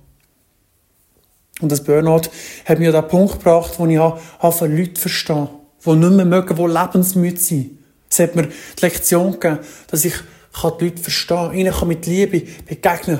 Und 1.61 1.71
das 1.71 1.83
Burnout 1.83 2.29
hat 2.65 2.79
mir 2.79 2.93
an 2.95 3.01
den 3.01 3.09
Punkt 3.09 3.33
gebracht, 3.33 3.73
wo 3.77 3.85
ich 3.85 3.99
anfange, 3.99 4.77
Leute 4.77 4.99
verstehen, 4.99 5.49
die 5.85 5.95
nicht 5.95 6.11
mehr 6.11 6.25
mögen, 6.25 6.55
die 6.55 6.65
lebensmüde 6.65 7.37
sind. 7.37 7.79
Es 8.09 8.19
hat 8.19 8.35
mir 8.35 8.47
die 8.47 8.81
Lektion 8.81 9.33
gegeben, 9.33 9.59
dass 9.87 10.05
ich 10.05 10.13
die 10.13 10.85
Leute 10.85 11.01
verstehen 11.01 11.37
kann, 11.37 11.53
ihnen 11.53 11.87
mit 11.87 12.05
Liebe 12.05 12.43
begegnen 12.65 13.19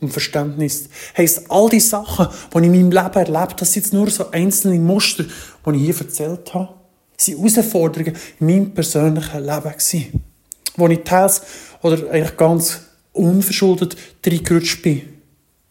und 0.00 0.10
Verständnis. 0.10 0.88
Heisst, 1.16 1.50
all 1.50 1.68
die 1.68 1.80
Sachen, 1.80 2.28
die 2.54 2.58
ich 2.58 2.64
in 2.64 2.72
meinem 2.72 2.90
Leben 2.90 3.34
erlebt 3.34 3.60
das 3.60 3.72
sind 3.72 3.84
jetzt 3.84 3.92
nur 3.92 4.08
so 4.10 4.30
einzelne 4.30 4.78
Muster, 4.78 5.24
die 5.24 5.70
ich 5.76 5.82
hier 5.82 5.98
erzählt 5.98 6.54
habe, 6.54 6.74
sind 7.16 7.38
Herausforderungen 7.38 8.16
in 8.40 8.46
meinem 8.46 8.70
persönlichen 8.72 9.44
Leben 9.44 9.62
gewesen. 9.70 10.29
Wo 10.76 10.88
ich 10.88 11.00
teils 11.04 11.42
oder 11.82 12.10
eigentlich 12.10 12.36
ganz 12.36 12.80
unverschuldet 13.12 13.96
reingerutscht 14.24 14.82
bin. 14.82 15.02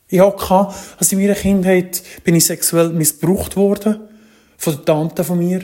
Ich 0.07 0.19
hatte, 0.19 0.73
also 0.97 1.15
in 1.15 1.21
meiner 1.21 1.35
Kindheit 1.35 2.01
bin 2.23 2.35
ich 2.35 2.45
sexuell 2.45 2.89
missbraucht 2.89 3.55
worden. 3.55 4.01
Von 4.57 4.75
der 4.75 4.85
Tante 4.85 5.23
von 5.23 5.37
mir. 5.37 5.61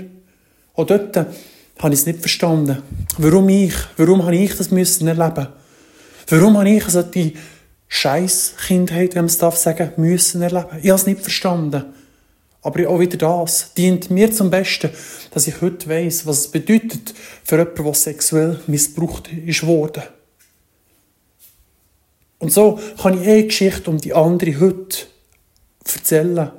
Auch 0.76 0.86
dort 0.86 1.16
habe 1.18 1.94
ich 1.94 2.00
es 2.00 2.06
nicht 2.06 2.20
verstanden. 2.20 2.82
Warum 3.18 3.50
ich? 3.50 3.74
Warum 3.98 4.24
habe 4.24 4.36
ich 4.36 4.56
das 4.56 4.72
müssen 4.72 5.08
erleben? 5.08 5.48
Warum 6.28 6.58
habe 6.58 6.70
ich 6.70 6.86
so 6.86 7.02
die 7.02 7.36
scheiß 7.88 8.56
Kindheit, 8.68 9.16
wenn 9.16 9.24
man 9.24 9.30
es 9.30 9.38
darf 9.38 9.58
sagen, 9.58 9.92
müssen 9.98 10.42
erleben? 10.42 10.68
Ich 10.82 10.90
habe 10.90 11.00
es 11.00 11.08
nicht 11.08 11.22
verstanden. 11.22 11.86
Aber 12.66 12.90
auch 12.90 13.00
wieder 13.00 13.18
das 13.18 13.76
dient 13.76 14.10
mir 14.10 14.32
zum 14.32 14.50
Besten, 14.50 14.90
dass 15.30 15.46
ich 15.46 15.62
heute 15.62 15.88
weiss, 15.88 16.26
was 16.26 16.40
es 16.40 16.48
bedeutet 16.48 17.14
für 17.44 17.60
jemanden, 17.60 17.84
der 17.84 17.94
sexuell 17.94 18.60
missbraucht 18.66 19.30
ist 19.32 19.68
worden. 19.68 20.02
Und 22.40 22.52
so 22.52 22.80
kann 23.00 23.22
ich 23.22 23.28
eine 23.28 23.44
Geschichte 23.46 23.88
um 23.88 24.00
die 24.00 24.16
andere 24.16 24.60
heute 24.60 25.06
erzählen. 25.94 26.50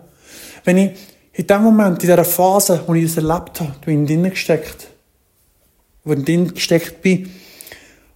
Wenn 0.63 0.79
ich 0.79 0.93
in 1.33 1.49
dem 1.49 1.63
Moment, 1.63 2.01
in 2.05 2.09
dieser 2.09 2.25
Phase, 2.25 2.85
wo 2.87 2.95
ich 2.95 3.13
das 3.13 3.17
erlebt 3.17 3.61
habe, 3.61 3.93
in 3.93 4.07
drinnen 4.07 4.31
gesteckt, 4.31 4.87
wo 6.05 6.13
ich 6.13 6.25
drinnen 6.25 6.55
gesteckt 6.55 7.03
bin, 7.03 7.33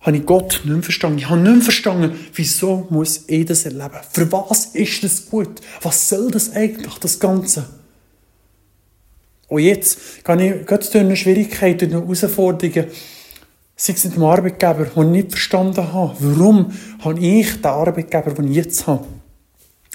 habe 0.03 0.17
ich 0.17 0.25
Gott 0.25 0.61
nicht 0.63 0.67
mehr 0.67 0.83
verstanden. 0.85 1.19
Ich 1.19 1.29
habe 1.29 1.41
nicht 1.41 1.55
mehr 1.55 1.63
verstanden, 1.63 2.17
wieso 2.35 2.87
muss 2.89 3.25
ich 3.27 3.47
das 3.47 3.65
erleben? 3.65 3.99
Für 4.13 4.31
was 4.31 4.67
ist 4.67 5.03
das 5.03 5.29
gut? 5.29 5.61
Was 5.83 6.09
soll 6.09 6.31
das 6.31 6.53
eigentlich, 6.53 6.95
das 7.01 7.19
Ganze? 7.19 7.80
Und 9.51 9.63
jetzt 9.63 10.25
gehe 10.25 10.61
ich 10.61 10.67
gerade 10.67 10.87
durch 10.87 11.05
eine 11.05 11.17
Schwierigkeit, 11.17 11.81
durch 11.81 11.93
eine 11.93 12.01
Herausforderungen, 12.01 12.87
sei 13.77 13.93
es 13.93 14.05
mit 14.05 14.15
dem 14.15 14.25
Arbeitgeber, 14.25 14.85
den 14.85 15.03
ich 15.07 15.11
nicht 15.11 15.31
verstanden 15.31 15.93
habe. 15.93 16.15
Warum 16.21 16.73
habe 17.01 17.19
ich 17.19 17.57
den 17.57 17.67
Arbeitgeber, 17.67 18.31
den 18.31 18.49
ich 18.49 18.57
jetzt 18.57 18.87
habe, 18.87 19.05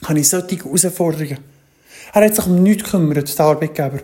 habe 0.03 0.19
ich 0.19 0.27
solche 0.27 0.57
Herausforderungen? 0.57 1.37
Er 2.13 2.25
hat 2.25 2.35
sich 2.35 2.45
um 2.45 2.61
nichts 2.61 2.83
gekümmert, 2.83 3.39
der 3.39 3.45
Arbeitgeber. 3.45 3.99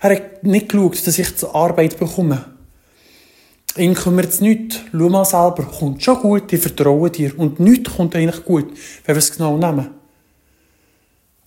Er 0.00 0.10
hat 0.10 0.44
nicht 0.44 0.68
geschaut, 0.68 1.04
dass 1.04 1.18
ich 1.18 1.36
zur 1.36 1.54
Arbeit 1.54 1.98
bekomme. 1.98 2.44
Ihn 3.76 3.94
kümmert 3.94 4.28
es 4.28 4.40
nicht. 4.40 4.84
Schau 4.92 5.08
mal 5.08 5.24
selber. 5.24 5.64
Kommt 5.64 6.02
schon 6.02 6.20
gut, 6.20 6.52
ich 6.52 6.60
vertraue 6.60 7.10
dir. 7.10 7.36
Und 7.36 7.58
nichts 7.58 7.92
kommt 7.96 8.14
eigentlich 8.14 8.44
gut, 8.44 8.70
wenn 9.04 9.16
wir 9.16 9.18
es 9.18 9.32
genau 9.32 9.56
nehmen. 9.56 10.01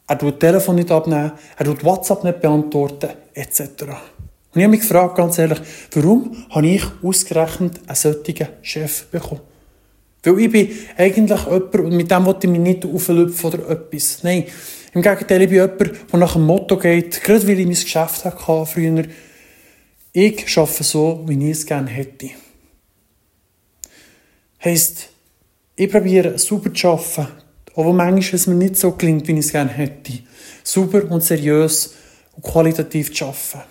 Er 0.08 0.18
tut 0.20 0.40
Telefon 0.40 0.76
nicht 0.76 0.92
abnehmen, 0.92 1.32
er 1.58 1.66
tut 1.66 1.84
WhatsApp 1.84 2.24
nicht 2.24 2.42
beantworten, 2.42 3.10
etc. 3.34 3.62
Und 3.62 4.62
ich 4.62 4.64
habe 4.64 4.68
mich 4.68 4.82
gefragt, 4.82 5.16
ganz 5.16 5.38
ehrlich, 5.40 5.60
warum 5.94 6.46
habe 6.50 6.68
ich 6.68 6.84
ausgerechnet 7.04 7.82
einen 7.88 7.96
solchen 7.96 8.48
Chef 8.62 9.08
bekommen? 9.08 9.42
Weil 10.24 10.40
ich 10.40 10.52
bin 10.52 10.72
eigentlich 10.98 11.44
jemand, 11.46 11.76
und 11.76 11.94
mit 11.94 12.10
dem 12.10 12.26
wollte 12.26 12.48
ich 12.48 12.52
mich 12.52 12.62
nicht 12.62 12.86
auflüpfen 12.86 13.54
oder 13.54 13.70
etwas. 13.70 14.24
Nein, 14.24 14.46
im 14.94 15.02
Gegenteil, 15.02 15.42
ich 15.42 15.50
bin 15.50 15.58
jemand, 15.58 15.82
der 16.12 16.20
nach 16.20 16.34
dem 16.34 16.46
Motto 16.46 16.78
geht, 16.78 17.22
gerade 17.22 17.48
weil 17.48 17.60
ich 17.60 17.66
mein 17.66 17.76
Geschäft 17.76 18.26
hatte 18.26 18.66
früher, 18.66 19.06
ich 20.14 20.58
arbeite 20.58 20.84
so, 20.84 21.24
wie 21.28 21.50
ich 21.50 21.52
es 21.52 21.66
gerne 21.66 21.90
hätte. 21.90 22.30
Heisst, 24.64 25.10
ich 25.76 25.92
probiere 25.92 26.40
super 26.40 26.74
zu 26.74 26.88
arbeiten, 26.88 27.28
auch 27.76 27.86
wenn 27.86 27.96
manchmal 27.96 28.36
es 28.36 28.48
mir 28.48 28.56
nicht 28.56 28.78
so 28.78 28.92
gelingt, 28.92 29.28
wie 29.28 29.34
ich 29.34 29.40
es 29.40 29.52
gerne 29.52 29.70
hätte. 29.70 30.14
Super 30.64 31.10
und 31.12 31.24
seriös 31.24 31.94
und 32.36 32.44
qualitativ 32.44 33.14
zu 33.14 33.26
arbeiten. 33.26 33.70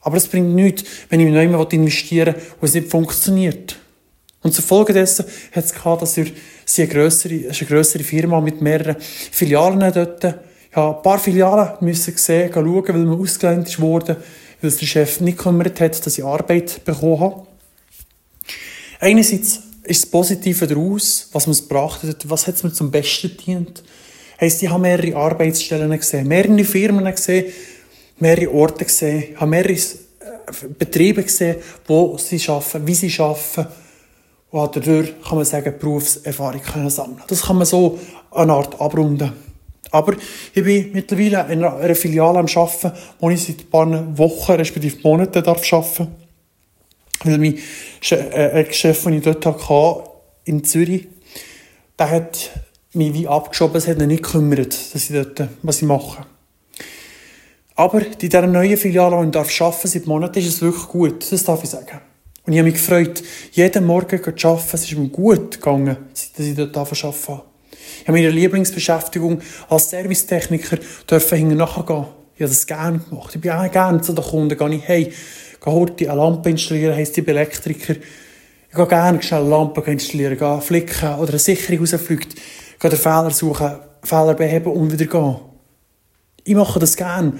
Aber 0.00 0.16
es 0.16 0.28
bringt 0.28 0.54
nichts, 0.54 0.84
wenn 1.08 1.20
ich 1.20 1.28
in 1.28 1.34
jemanden 1.34 1.76
investieren 1.76 2.34
will, 2.34 2.42
wo 2.60 2.66
es 2.66 2.74
nicht 2.74 2.90
funktioniert. 2.90 3.76
Und 4.42 4.52
zur 4.52 4.64
Folge 4.64 4.92
dessen 4.92 5.24
hat 5.52 5.64
es 5.64 5.72
gehabt, 5.72 6.02
dass 6.02 6.16
wir, 6.18 6.26
sie 6.66 6.82
eine 6.82 6.92
grössere, 6.92 7.34
eine 7.34 7.66
grössere 7.66 8.04
Firma 8.04 8.40
mit 8.40 8.60
mehreren 8.60 8.96
Filialen 9.00 9.92
dort, 9.92 10.22
ich 10.22 10.76
ein 10.76 11.02
paar 11.02 11.18
Filialen 11.18 11.74
müssen 11.80 12.16
sehen, 12.16 12.50
schauen, 12.52 12.88
weil 12.88 13.04
man 13.04 13.20
ausgelehnt 13.20 13.80
wurde, 13.80 14.16
weil 14.60 14.68
es 14.68 14.76
der 14.76 14.86
Chef 14.86 15.20
nicht 15.20 15.38
gekümmert 15.38 15.80
hat, 15.80 16.04
dass 16.04 16.18
ich 16.18 16.24
Arbeit 16.24 16.84
bekommen 16.84 17.20
habe. 17.20 17.46
Einerseits 19.00 19.62
ist 19.84 20.02
das 20.02 20.10
Positive 20.10 20.66
daraus, 20.66 21.28
was 21.32 21.46
man 21.46 21.56
gebracht 21.56 22.02
hat, 22.02 22.28
was 22.28 22.46
hat 22.46 22.54
es 22.54 22.62
mir 22.62 22.72
zum 22.72 22.90
Besten 22.90 23.36
dient. 23.36 23.82
Heisst, 24.40 24.62
ich 24.62 24.68
habe 24.68 24.82
mehrere 24.82 25.16
Arbeitsstellen 25.16 25.90
gesehen, 25.90 26.26
mehrere 26.26 26.64
Firmen 26.64 27.04
gesehen, 27.04 27.52
mehrere 28.18 28.52
Orte 28.52 28.84
gesehen, 28.84 29.36
habe 29.36 29.50
mehrere 29.50 29.72
äh, 29.72 29.78
Betriebe 30.78 31.22
gesehen, 31.22 31.56
wo 31.86 32.16
sie 32.18 32.40
arbeiten, 32.48 32.86
wie 32.86 32.94
sie 32.94 33.20
arbeiten. 33.20 33.66
Und 34.50 34.76
dadurch 34.76 35.14
kann 35.22 35.38
man 35.38 35.44
sagen, 35.44 35.74
Berufserfahrung 35.78 36.62
können 36.62 36.90
sammeln. 36.90 37.22
Das 37.26 37.42
kann 37.42 37.56
man 37.56 37.66
so 37.66 37.98
eine 38.30 38.52
Art 38.52 38.80
abrunden. 38.80 39.32
Aber 39.90 40.14
ich 40.52 40.64
bin 40.64 40.92
mittlerweile 40.92 41.52
in 41.52 41.64
einer 41.64 41.94
Filiale 41.94 42.38
am 42.38 42.46
Arbeiten, 42.46 42.92
wo 43.20 43.30
ich 43.30 43.44
seit 43.44 43.60
ein 43.60 43.70
paar 43.70 44.18
Wochen, 44.18 44.52
respektive 44.52 44.96
Monaten 45.02 45.42
darf 45.42 45.72
arbeiten 45.72 46.23
Weil 47.24 47.38
mein 47.38 47.58
äh, 48.10 48.72
Chef, 48.72 49.02
den 49.02 49.14
ich 49.14 49.22
dort 49.22 49.44
hatte, 49.46 50.10
in 50.44 50.62
Zürich, 50.62 51.08
der 51.98 52.10
hat 52.10 52.50
mich 52.92 53.12
wie 53.14 53.26
abgeschoben, 53.26 53.76
es 53.76 53.88
hat 53.88 54.00
ihn 54.00 54.08
nicht 54.08 54.22
gekümmert, 54.22 54.94
dass 54.94 55.10
ich 55.10 55.16
dort, 55.16 55.48
was 55.62 55.78
ich 55.78 55.88
mache. 55.88 56.26
Aber 57.76 58.04
in 58.04 58.16
dieser 58.18 58.46
neuen 58.46 58.76
Filiale, 58.76 59.16
die 59.16 59.28
ich 59.30 59.36
arbeiten 59.36 59.58
darf, 59.60 59.82
seit 59.82 60.06
Monaten, 60.06 60.38
ist 60.38 60.46
es 60.46 60.62
wirklich 60.62 60.86
gut. 60.86 61.32
Das 61.32 61.42
darf 61.42 61.64
ich 61.64 61.70
sagen. 61.70 62.00
Und 62.46 62.52
ich 62.52 62.58
habe 62.58 62.70
mich 62.70 62.74
gefreut, 62.74 63.22
jeden 63.52 63.86
Morgen 63.86 64.22
zu 64.22 64.48
arbeiten. 64.48 64.68
Es 64.72 64.84
ist 64.84 64.96
mir 64.96 65.08
gut 65.08 65.52
gegangen, 65.52 65.96
seit 66.12 66.46
ich 66.46 66.54
dort 66.54 66.76
arbeiten 66.76 67.02
habe. 67.02 67.42
Ich 68.00 68.08
habe 68.08 68.18
meine 68.18 68.30
Lieblingsbeschäftigung 68.30 69.40
als 69.68 69.90
Servicetechniker 69.90 70.78
dürfen 71.10 71.38
hinten 71.38 71.56
nachgehen. 71.56 72.06
Ich 72.36 72.42
habe 72.42 72.50
das 72.50 72.66
gerne 72.66 72.98
gemacht. 72.98 73.34
Ich 73.34 73.40
bin 73.40 73.50
auch 73.50 73.70
gerne 73.70 74.00
zu 74.02 74.12
den 74.12 74.24
Kunden. 74.24 74.72
Ich, 74.72 74.82
hey, 74.86 75.12
gehe 75.64 75.72
heute 75.72 76.10
eine 76.10 76.20
Lampe 76.20 76.50
installieren, 76.50 76.94
heisst 76.94 77.14
bin 77.14 77.26
Elektriker. 77.26 77.94
Ich 77.94 78.76
gehe 78.76 78.86
gerne 78.86 79.22
schnell 79.22 79.40
eine 79.40 79.50
Lampe 79.50 79.80
installieren, 79.90 80.38
gehe 80.38 80.60
flicken 80.60 81.14
oder 81.14 81.30
eine 81.30 81.38
Sicherung 81.38 81.80
rausfliegt. 81.80 82.34
Gehe 82.78 82.90
den 82.90 82.98
Fehler 82.98 83.30
suchen, 83.30 83.76
Fehler 84.02 84.34
beheben 84.34 84.72
und 84.72 84.92
wieder 84.92 85.06
gehen. 85.06 85.36
Ich 86.44 86.54
mache 86.54 86.78
das 86.78 86.96
gerne. 86.96 87.32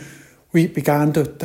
Und 0.52 0.60
ich 0.60 0.72
bin 0.72 0.84
gerne 0.84 1.12
dort. 1.12 1.44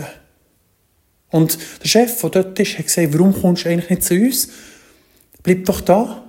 Und 1.31 1.57
der 1.83 1.88
Chef, 1.88 2.21
der 2.21 2.29
dort 2.29 2.59
ist, 2.59 2.77
hat 2.77 2.86
gesagt, 2.86 3.13
warum 3.13 3.33
kommst 3.33 3.65
du 3.65 3.69
eigentlich 3.69 3.89
nicht 3.89 4.03
zu 4.03 4.15
uns? 4.15 4.50
Bleib 5.43 5.65
doch 5.65 5.81
da. 5.81 6.24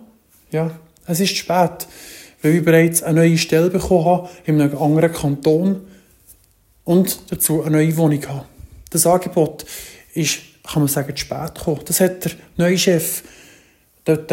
Ja, 0.51 0.73
es 1.07 1.21
ist 1.21 1.37
spät, 1.37 1.87
weil 2.43 2.57
ich 2.57 2.65
bereits 2.65 3.03
eine 3.03 3.21
neue 3.21 3.39
Stelle 3.39 3.71
bekommen 3.71 4.05
habe 4.05 4.29
in 4.45 4.61
einem 4.61 4.77
anderen 4.77 5.13
Kanton 5.13 5.83
und 6.85 7.21
dazu 7.31 7.63
eine 7.63 7.77
neue 7.77 7.97
Wohnung 7.97 8.27
habe. 8.27 8.47
Das 8.91 9.07
Angebot 9.07 9.65
ist, 10.15 10.39
kann 10.65 10.83
man 10.83 10.89
sagen, 10.89 11.15
zu 11.17 11.21
spät 11.25 11.55
gekommen. 11.55 11.81
Das 11.85 12.01
hat 12.01 12.25
der 12.25 12.33
neue 12.57 12.79
Chef 12.79 13.23
dort 14.05 14.33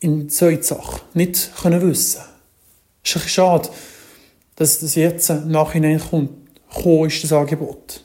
in 0.00 0.28
Sache 0.28 1.00
nicht 1.14 1.50
können 1.60 1.82
wissen. 1.82 2.22
Es 3.02 3.16
ist 3.16 3.22
ein 3.22 3.28
schade, 3.28 3.68
dass 4.56 4.80
das 4.80 4.94
jetzt 4.94 5.28
nachhinein 5.28 6.00
kommt, 6.00 6.30
gekommen 6.74 7.08
ist, 7.08 7.24
das 7.24 7.32
Angebot. 7.32 8.04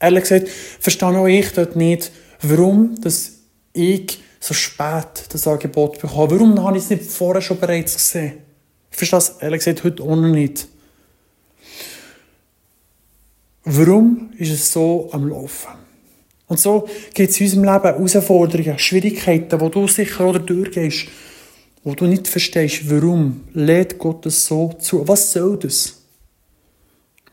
Ehrlich 0.00 0.22
gesagt, 0.22 0.48
verstehe 0.48 1.08
auch 1.08 1.26
ich 1.26 1.52
dort 1.52 1.76
nicht, 1.76 2.12
warum 2.42 3.00
dass 3.00 3.32
ich 3.72 4.20
so 4.40 4.54
spät 4.54 5.24
das 5.30 5.46
Angebot 5.46 6.00
bekomme. 6.00 6.30
Warum 6.30 6.62
habe 6.62 6.76
ich 6.76 6.84
es 6.84 6.90
nicht 6.90 7.04
vorher 7.04 7.42
schon 7.42 7.58
bereits 7.58 7.94
gesehen? 7.94 8.38
Ich 8.90 8.96
verstehe 8.96 9.18
es 9.18 9.30
ehrlich 9.40 9.64
gesagt 9.64 9.84
heute 9.84 10.02
auch 10.02 10.16
noch 10.16 10.28
nicht. 10.28 10.68
Warum 13.64 14.32
ist 14.38 14.50
es 14.50 14.72
so 14.72 15.08
am 15.12 15.28
Laufen? 15.28 15.87
Und 16.48 16.58
so 16.58 16.88
gibt 17.14 17.30
es 17.30 17.40
in 17.40 17.46
unserem 17.46 17.64
Leben 17.64 17.82
Herausforderungen, 17.82 18.78
Schwierigkeiten, 18.78 19.60
wo 19.60 19.68
du 19.68 19.86
sicher 19.86 20.26
oder 20.26 20.38
durchgehst, 20.38 21.06
wo 21.84 21.94
du 21.94 22.06
nicht 22.06 22.26
verstehst, 22.26 22.90
warum 22.90 23.44
lädt 23.52 23.98
Gott 23.98 24.24
das 24.26 24.46
so 24.46 24.72
zu. 24.78 25.06
Was 25.06 25.32
soll 25.32 25.58
das? 25.58 25.94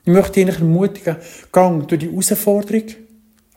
Ich 0.03 0.13
möchte 0.13 0.45
dich 0.45 0.55
ermutigen, 0.55 1.15
gang 1.51 1.87
durch 1.87 2.01
die 2.01 2.09
Herausforderung, 2.11 2.83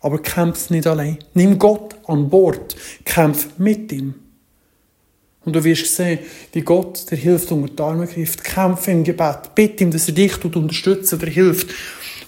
aber 0.01 0.23
kämpf 0.23 0.71
nicht 0.71 0.87
allein. 0.87 1.19
Nimm 1.35 1.59
Gott 1.59 1.97
an 2.07 2.31
Bord, 2.31 2.75
kämpf 3.05 3.49
mit 3.59 3.93
ihm. 3.93 4.15
Und 5.45 5.57
du 5.57 5.65
wirst 5.65 5.95
sehen, 5.95 6.21
wie 6.53 6.61
Gott 6.61 7.11
dir 7.11 7.17
hilft, 7.17 7.51
unter 7.53 7.75
die 7.75 7.83
Arme 7.83 8.07
greift. 8.07 8.45
Kämpfe 8.45 8.91
im 8.91 9.03
Gebet. 9.03 9.55
Bitte 9.55 9.85
ihm, 9.85 9.91
dass 9.91 10.07
er 10.09 10.15
dich 10.15 10.45
unterstützt 10.45 11.13
oder 11.13 11.27
hilft 11.27 11.69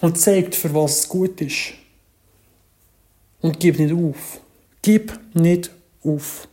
und 0.00 0.18
zeigt, 0.18 0.54
für 0.54 0.74
was 0.74 1.00
es 1.00 1.08
gut 1.08 1.40
ist. 1.40 1.74
Und 3.40 3.58
gib 3.58 3.78
nicht 3.78 3.92
auf. 3.92 4.40
Gib 4.82 5.18
nicht 5.34 5.70
auf. 6.04 6.48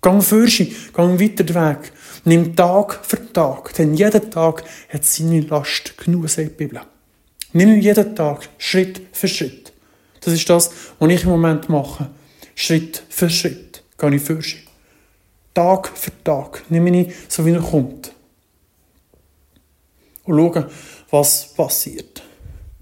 Gang 0.00 0.22
fürsi, 0.22 0.74
gang 0.92 1.18
weiter 1.18 1.44
den 1.44 1.54
Weg. 1.54 1.92
Nimm 2.24 2.54
Tag 2.54 3.00
für 3.04 3.32
Tag, 3.32 3.72
denn 3.74 3.94
jeder 3.94 4.28
Tag 4.28 4.62
hat 4.90 5.04
seine 5.04 5.40
Last 5.40 5.96
genug, 5.96 6.28
sagt 6.28 6.48
die 6.48 6.54
Bibel. 6.54 6.80
Nimm 7.52 7.80
jeden 7.80 8.14
Tag, 8.14 8.48
Schritt 8.58 9.00
für 9.12 9.28
Schritt. 9.28 9.72
Das 10.20 10.34
ist 10.34 10.48
das, 10.50 10.70
was 10.98 11.10
ich 11.10 11.24
im 11.24 11.30
Moment 11.30 11.68
mache. 11.68 12.10
Schritt 12.54 13.02
für 13.08 13.30
Schritt 13.30 13.82
gehe 13.96 14.14
ich 14.14 14.22
fürsi. 14.22 14.56
Tag 15.54 15.88
für 15.94 16.12
Tag 16.24 16.64
nehme 16.68 17.00
ich 17.00 17.14
so, 17.28 17.46
wie 17.46 17.52
er 17.52 17.60
kommt. 17.60 18.12
Und 20.24 20.36
schaue, 20.36 20.70
was 21.10 21.54
passiert. 21.54 22.22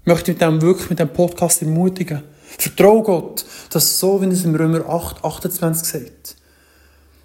Ich 0.01 0.07
möchte 0.07 0.31
mit 0.31 0.41
dem 0.41 0.61
wirklich 0.61 0.89
mit 0.89 0.99
dem 0.99 1.13
Podcast 1.13 1.61
ermutigen. 1.61 2.23
Vertraue 2.57 3.03
Gott, 3.03 3.45
dass 3.71 3.99
so, 3.99 4.21
wie 4.21 4.27
es 4.27 4.43
im 4.43 4.55
Römer 4.55 4.87
8, 4.87 5.23
28 5.23 5.87
sagt, 5.87 6.35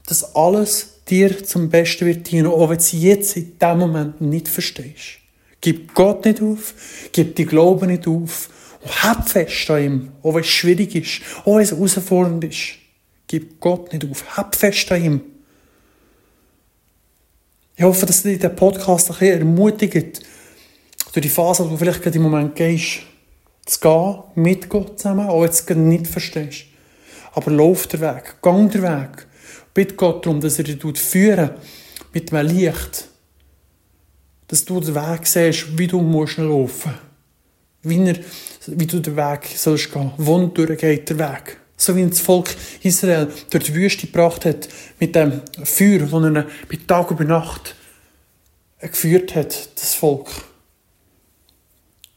dass 0.07 0.35
alles 0.35 1.01
dir 1.09 1.45
zum 1.45 1.69
Besten 1.69 2.07
wird 2.07 2.31
dienen, 2.31 2.47
auch 2.47 2.69
wenn 2.69 2.77
du 2.77 2.83
es 2.83 2.93
jetzt 2.93 3.37
in 3.37 3.59
diesem 3.59 3.79
Moment 3.79 4.21
nicht 4.21 4.49
verstehst. 4.49 5.19
Gib 5.61 5.95
Gott 5.95 6.25
nicht 6.25 6.41
auf, 6.41 6.75
gib 7.13 7.37
die 7.37 7.47
Glauben 7.47 7.89
nicht 7.89 8.07
auf 8.07 8.49
und 8.83 9.03
hab 9.03 9.29
fest 9.29 9.71
an 9.71 9.83
ihm, 9.83 10.13
auch 10.23 10.35
wenn 10.35 10.43
es 10.43 10.49
schwierig 10.49 10.95
ist, 10.95 11.21
auch 11.45 11.57
wenn 11.57 11.63
es 11.63 11.73
herausfordernd 11.73 12.45
ist. 12.45 12.77
Gib 13.27 13.61
Gott 13.61 13.93
nicht 13.93 14.09
auf, 14.09 14.37
hab 14.37 14.55
fest 14.55 14.91
an 14.93 15.05
ihm. 15.05 15.21
Ich 17.77 17.85
hoffe, 17.85 18.07
dass 18.07 18.23
dich 18.23 18.39
der 18.39 18.49
Podcast 18.49 19.11
ein 19.11 19.19
bisschen 19.19 19.39
ermutigt, 19.41 20.21
durch 21.13 21.23
die 21.23 21.29
Phase, 21.29 21.65
wo 21.65 21.71
du 21.71 21.77
vielleicht 21.77 22.03
gerade 22.03 22.17
im 22.17 22.23
Moment 22.23 22.55
gehst, 22.55 23.01
zu 23.69 23.81
gehen, 23.81 24.23
mit 24.35 24.69
Gott 24.69 24.99
zusammen, 24.99 25.29
auch 25.29 25.45
jetzt 25.45 25.69
nicht 25.71 26.07
verstehst. 26.07 26.65
Aber 27.33 27.51
lauf 27.51 27.87
den 27.87 28.01
Weg, 28.01 28.43
gang 28.43 28.71
den 28.71 28.83
Weg. 28.83 29.27
Bitte 29.75 29.95
Gott 29.95 30.25
darum, 30.25 30.41
dass 30.41 30.59
er 30.59 30.65
dich 30.65 30.99
führen 30.99 31.51
mit 32.13 32.33
einem 32.33 32.57
Licht. 32.57 33.09
Dass 34.49 34.65
du 34.65 34.81
den 34.81 34.95
Weg 34.95 35.27
siehst, 35.27 35.79
wie 35.79 35.87
du 35.87 36.01
musst 36.01 36.39
laufen 36.39 36.95
wie, 37.83 38.15
wie 38.67 38.87
du 38.87 39.01
den 39.01 39.17
Weg 39.17 39.47
sollst 39.55 39.93
gehen, 39.93 40.13
wo 40.17 40.47
durchgeht 40.47 41.09
der 41.11 41.19
Weg. 41.19 41.59
So 41.77 41.95
wie 41.95 42.07
das 42.07 42.21
Volk 42.21 42.55
Israel 42.83 43.29
durch 43.51 43.65
die 43.65 43.75
Wüste 43.75 44.07
gebracht 44.07 44.45
hat, 44.45 44.69
mit 44.99 45.15
dem 45.15 45.41
Feuer, 45.63 46.01
das 46.01 46.13
er 46.13 46.47
bei 46.69 46.79
Tag 46.87 47.11
und 47.11 47.19
bei 47.19 47.25
Nacht 47.25 47.77
geführt 48.81 49.35
hat, 49.35 49.69
das 49.77 49.95
Volk. 49.95 50.29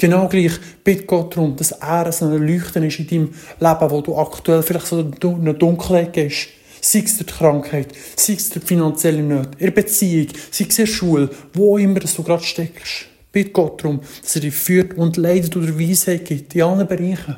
Genau 0.02 0.28
gleich 0.28 0.54
bitte 0.84 1.06
Gott 1.06 1.38
darum, 1.38 1.56
dass 1.56 1.74
er 1.74 2.12
so 2.12 2.26
ein 2.26 2.48
Leuchten 2.48 2.84
ist 2.84 2.98
in 2.98 3.08
deinem 3.08 3.34
Leben, 3.60 3.92
wo 3.92 4.02
du 4.02 4.18
aktuell 4.18 4.64
vielleicht 4.64 4.88
so 4.88 5.00
in 5.00 5.14
eine 5.24 5.54
Dunkelheit 5.54 6.14
gehst. 6.14 6.48
Sei 6.82 7.04
es 7.06 7.20
durch 7.20 7.30
die 7.30 7.38
Krankheit, 7.38 7.90
sei 8.16 8.34
es 8.34 8.50
durch 8.50 8.66
finanzielle 8.66 9.20
in 9.20 9.48
der 9.60 9.70
Beziehung, 9.70 10.30
sei 10.50 10.66
es 10.68 10.80
in 10.80 10.86
der 10.86 10.92
Schule, 10.92 11.30
wo 11.54 11.78
immer 11.78 12.00
du 12.00 12.24
gerade 12.24 12.44
steckst. 12.44 13.06
Bitte 13.32 13.52
Gott 13.52 13.84
darum, 13.84 14.02
dass 14.24 14.36
er 14.36 14.42
dich 14.42 14.56
führt 14.56 14.98
und 14.98 15.18
leidet 15.18 15.56
oder 15.56 15.80
Weisheit 15.80 16.26
gibt 16.26 16.56
in 16.56 16.64
allen 16.64 16.88
Bereichen. 16.88 17.36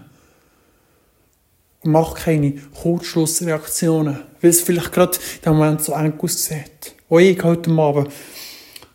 Mach 1.83 2.13
keine 2.13 2.53
Kurzschlussreaktionen, 2.81 4.19
weil 4.39 4.49
es 4.49 4.61
vielleicht 4.61 4.93
gerade 4.93 5.17
in 5.17 5.51
dem 5.51 5.57
Moment 5.57 5.81
so 5.83 5.91
eng 5.91 6.17
aussieht. 6.17 6.95
Auch 7.09 7.19
ich 7.19 7.43
heute 7.43 7.71
Abend 7.71 8.07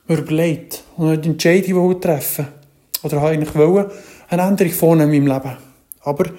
mir 0.07 0.17
überlegt 0.17 0.85
und 0.97 1.11
eine 1.11 1.23
Entscheidung 1.23 2.01
treffen 2.01 2.58
oder 3.03 3.21
habe 3.21 3.31
eigentlich 3.31 3.55
wollen, 3.55 3.91
eine 4.29 4.43
Änderung 4.43 4.73
vornehmen 4.73 5.13
in 5.13 5.25
meinem 5.25 5.43
Leben. 5.43 5.57
Aber 6.03 6.31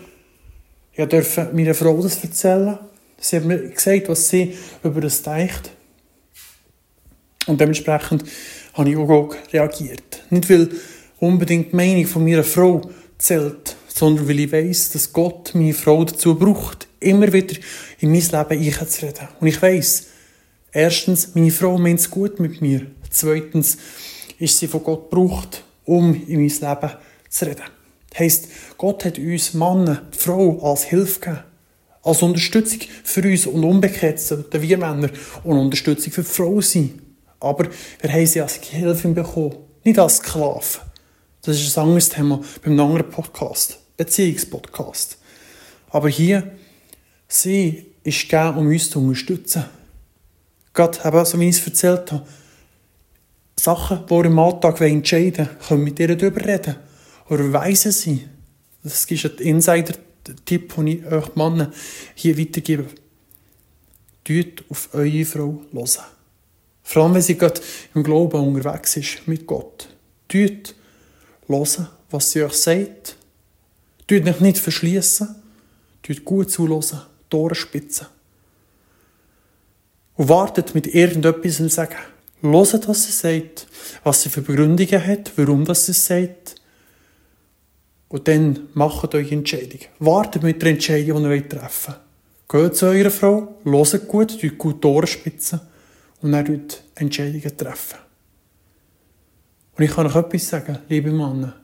ich 0.94 1.06
durfte 1.06 1.50
meiner 1.54 1.74
Frau 1.74 2.02
das 2.02 2.24
erzählen. 2.24 2.78
Sie 3.20 3.38
hat 3.38 3.46
mir 3.46 3.70
gesagt, 3.70 4.10
was 4.10 4.30
sie 4.30 4.56
über 4.84 5.02
das 5.02 5.22
denkt. 5.22 5.72
Und 7.48 7.60
dementsprechend 7.60 8.24
habe 8.74 8.90
ich 8.90 8.98
auch 8.98 9.36
reagiert. 9.52 10.24
Nicht, 10.30 10.50
weil 10.50 10.70
unbedingt 11.20 11.72
die 11.72 11.76
Meinung 11.76 12.06
von 12.06 12.24
meiner 12.24 12.44
Frau 12.44 12.82
zählt, 13.18 13.76
sondern 13.88 14.28
weil 14.28 14.40
ich 14.40 14.52
weiss, 14.52 14.92
dass 14.92 15.12
Gott 15.12 15.52
meine 15.56 15.74
Frau 15.74 16.04
dazu 16.04 16.36
braucht, 16.36 16.88
immer 17.00 17.32
wieder 17.32 17.56
in 18.00 18.12
mein 18.12 18.22
Leben 18.22 18.80
einzureden. 18.80 19.28
Und 19.40 19.48
ich 19.48 19.62
weiss, 19.62 20.08
erstens, 20.72 21.36
meine 21.36 21.52
Frau 21.52 21.78
meint 21.78 22.00
es 22.00 22.10
gut 22.10 22.40
mit 22.40 22.62
mir. 22.62 22.86
Zweitens, 23.10 23.78
ist 24.38 24.58
sie 24.58 24.68
von 24.68 24.84
Gott 24.84 25.10
gebraucht, 25.10 25.64
um 25.90 26.14
in 26.28 26.40
mein 26.40 26.50
Leben 26.50 26.92
zu 27.30 27.46
reden. 27.46 27.64
Das 28.10 28.20
heisst, 28.20 28.48
Gott 28.78 29.06
hat 29.06 29.18
uns 29.18 29.54
Mann, 29.56 30.00
Frau 30.12 30.60
als 30.62 30.84
Hilfe 30.84 31.20
gegeben. 31.20 31.44
Als 32.02 32.22
Unterstützung 32.22 32.80
für 33.04 33.22
uns 33.24 33.46
und 33.46 33.64
umgekehrt 33.64 34.20
sollten 34.20 34.62
wir 34.62 34.78
Männer 34.78 35.10
und 35.44 35.58
Unterstützung 35.58 36.14
für 36.14 36.22
die 36.22 36.28
Frau 36.28 36.62
sein. 36.62 37.02
Aber 37.40 37.68
wir 38.02 38.14
haben 38.14 38.26
sie 38.26 38.42
als 38.42 38.56
Hilfe 38.56 39.10
bekommen, 39.10 39.58
nicht 39.84 40.00
als 40.00 40.18
Sklave. 40.18 40.80
Das 41.42 41.60
ist 41.60 41.78
ein 41.78 41.86
anderes 41.86 42.10
Thema 42.10 42.42
beim 42.64 42.80
anderen 42.80 43.10
Podcast, 43.10 43.80
Beziehungspodcast. 43.98 45.18
Aber 45.90 46.10
hier, 46.10 46.52
sie 47.28 47.88
ist 48.04 48.30
gegeben, 48.30 48.58
um 48.58 48.68
uns 48.68 48.90
zu 48.90 49.00
unterstützen. 49.00 49.66
Gott, 50.74 51.04
eben, 51.04 51.26
so 51.26 51.40
wie 51.40 51.50
ich 51.50 51.58
es 51.58 51.66
erzählt 51.66 52.12
habe, 52.12 52.26
Sachen, 53.60 54.06
die 54.06 54.12
wir 54.12 54.26
im 54.26 54.40
Alltag 54.40 54.82
entscheiden 54.82 55.48
wollen, 55.48 55.60
können 55.68 55.84
mit 55.84 56.00
ihr 56.00 56.16
darüber 56.16 56.44
reden. 56.46 56.76
Oder 57.30 57.52
weisen 57.54 57.92
sie. 57.92 58.28
Das 58.84 59.06
ist 59.06 59.26
ein 59.26 59.38
Insider-Tipp, 59.38 60.76
den 60.76 60.88
ich 60.88 61.06
euch 61.06 61.36
Männer 61.36 61.72
hier 62.16 62.38
weitergebe. 62.38 62.86
Tut 64.24 64.64
auf 64.70 64.90
eure 64.94 65.26
Frau 65.26 65.62
hören. 65.72 65.88
Vor 66.84 67.04
allem, 67.04 67.14
wenn 67.14 67.22
sie 67.22 67.38
gerade 67.38 67.62
im 67.94 68.04
Glauben 68.04 68.48
unterwegs 68.48 68.98
ist 68.98 69.28
mit 69.28 69.46
Gott. 69.46 69.90
Tut 70.28 70.76
hören, 71.48 71.88
was 72.10 72.32
sie 72.32 72.44
euch 72.44 72.54
sagt. 72.54 73.16
Tut 74.08 74.28
euch 74.28 74.40
nicht 74.40 74.58
verschließen. 74.58 75.36
Tut 76.02 76.26
gut 76.26 76.50
zuhören, 76.50 77.02
Tore 77.30 77.56
spitzen. 77.56 78.08
Und 80.16 80.30
wartet 80.30 80.74
mit 80.74 80.88
irgendetwas 80.88 81.60
und 81.60 81.72
sagen, 81.72 81.96
Hört, 82.42 82.88
was 82.88 83.06
sie 83.06 83.12
sagt, 83.12 83.68
was 84.04 84.22
sie 84.22 84.30
für 84.30 84.42
Begründungen 84.42 85.06
hat, 85.06 85.32
warum 85.36 85.66
das 85.66 85.86
sie 85.86 85.94
sagt. 85.94 86.56
Und 88.08 88.28
dann 88.28 88.70
macht 88.74 89.14
euch 89.14 89.32
Entscheidung. 89.32 89.82
Wartet 90.00 90.44
mit 90.44 90.62
der 90.62 90.72
Entscheidung, 90.72 91.24
die 91.24 91.36
ihr 91.36 91.50
treffen 91.50 91.96
wollt. 92.48 92.70
Geht 92.70 92.78
zu 92.78 92.88
eurer 92.88 93.12
Frau, 93.12 93.60
hört 93.64 94.08
gut, 94.08 94.42
tut 94.42 94.58
gut 94.58 94.84
Ohren 94.86 95.06
spitzen 95.06 95.62
und 96.22 96.32
dann 96.32 96.46
tut 96.46 96.82
Entscheidungen 96.96 97.58
treffen. 97.58 98.00
Und 99.78 99.84
ich 99.84 99.92
kann 99.92 100.08
euch 100.08 100.16
etwas 100.16 100.50
sagen, 100.50 100.80
liebe 100.90 101.12
Männer. 101.12 101.56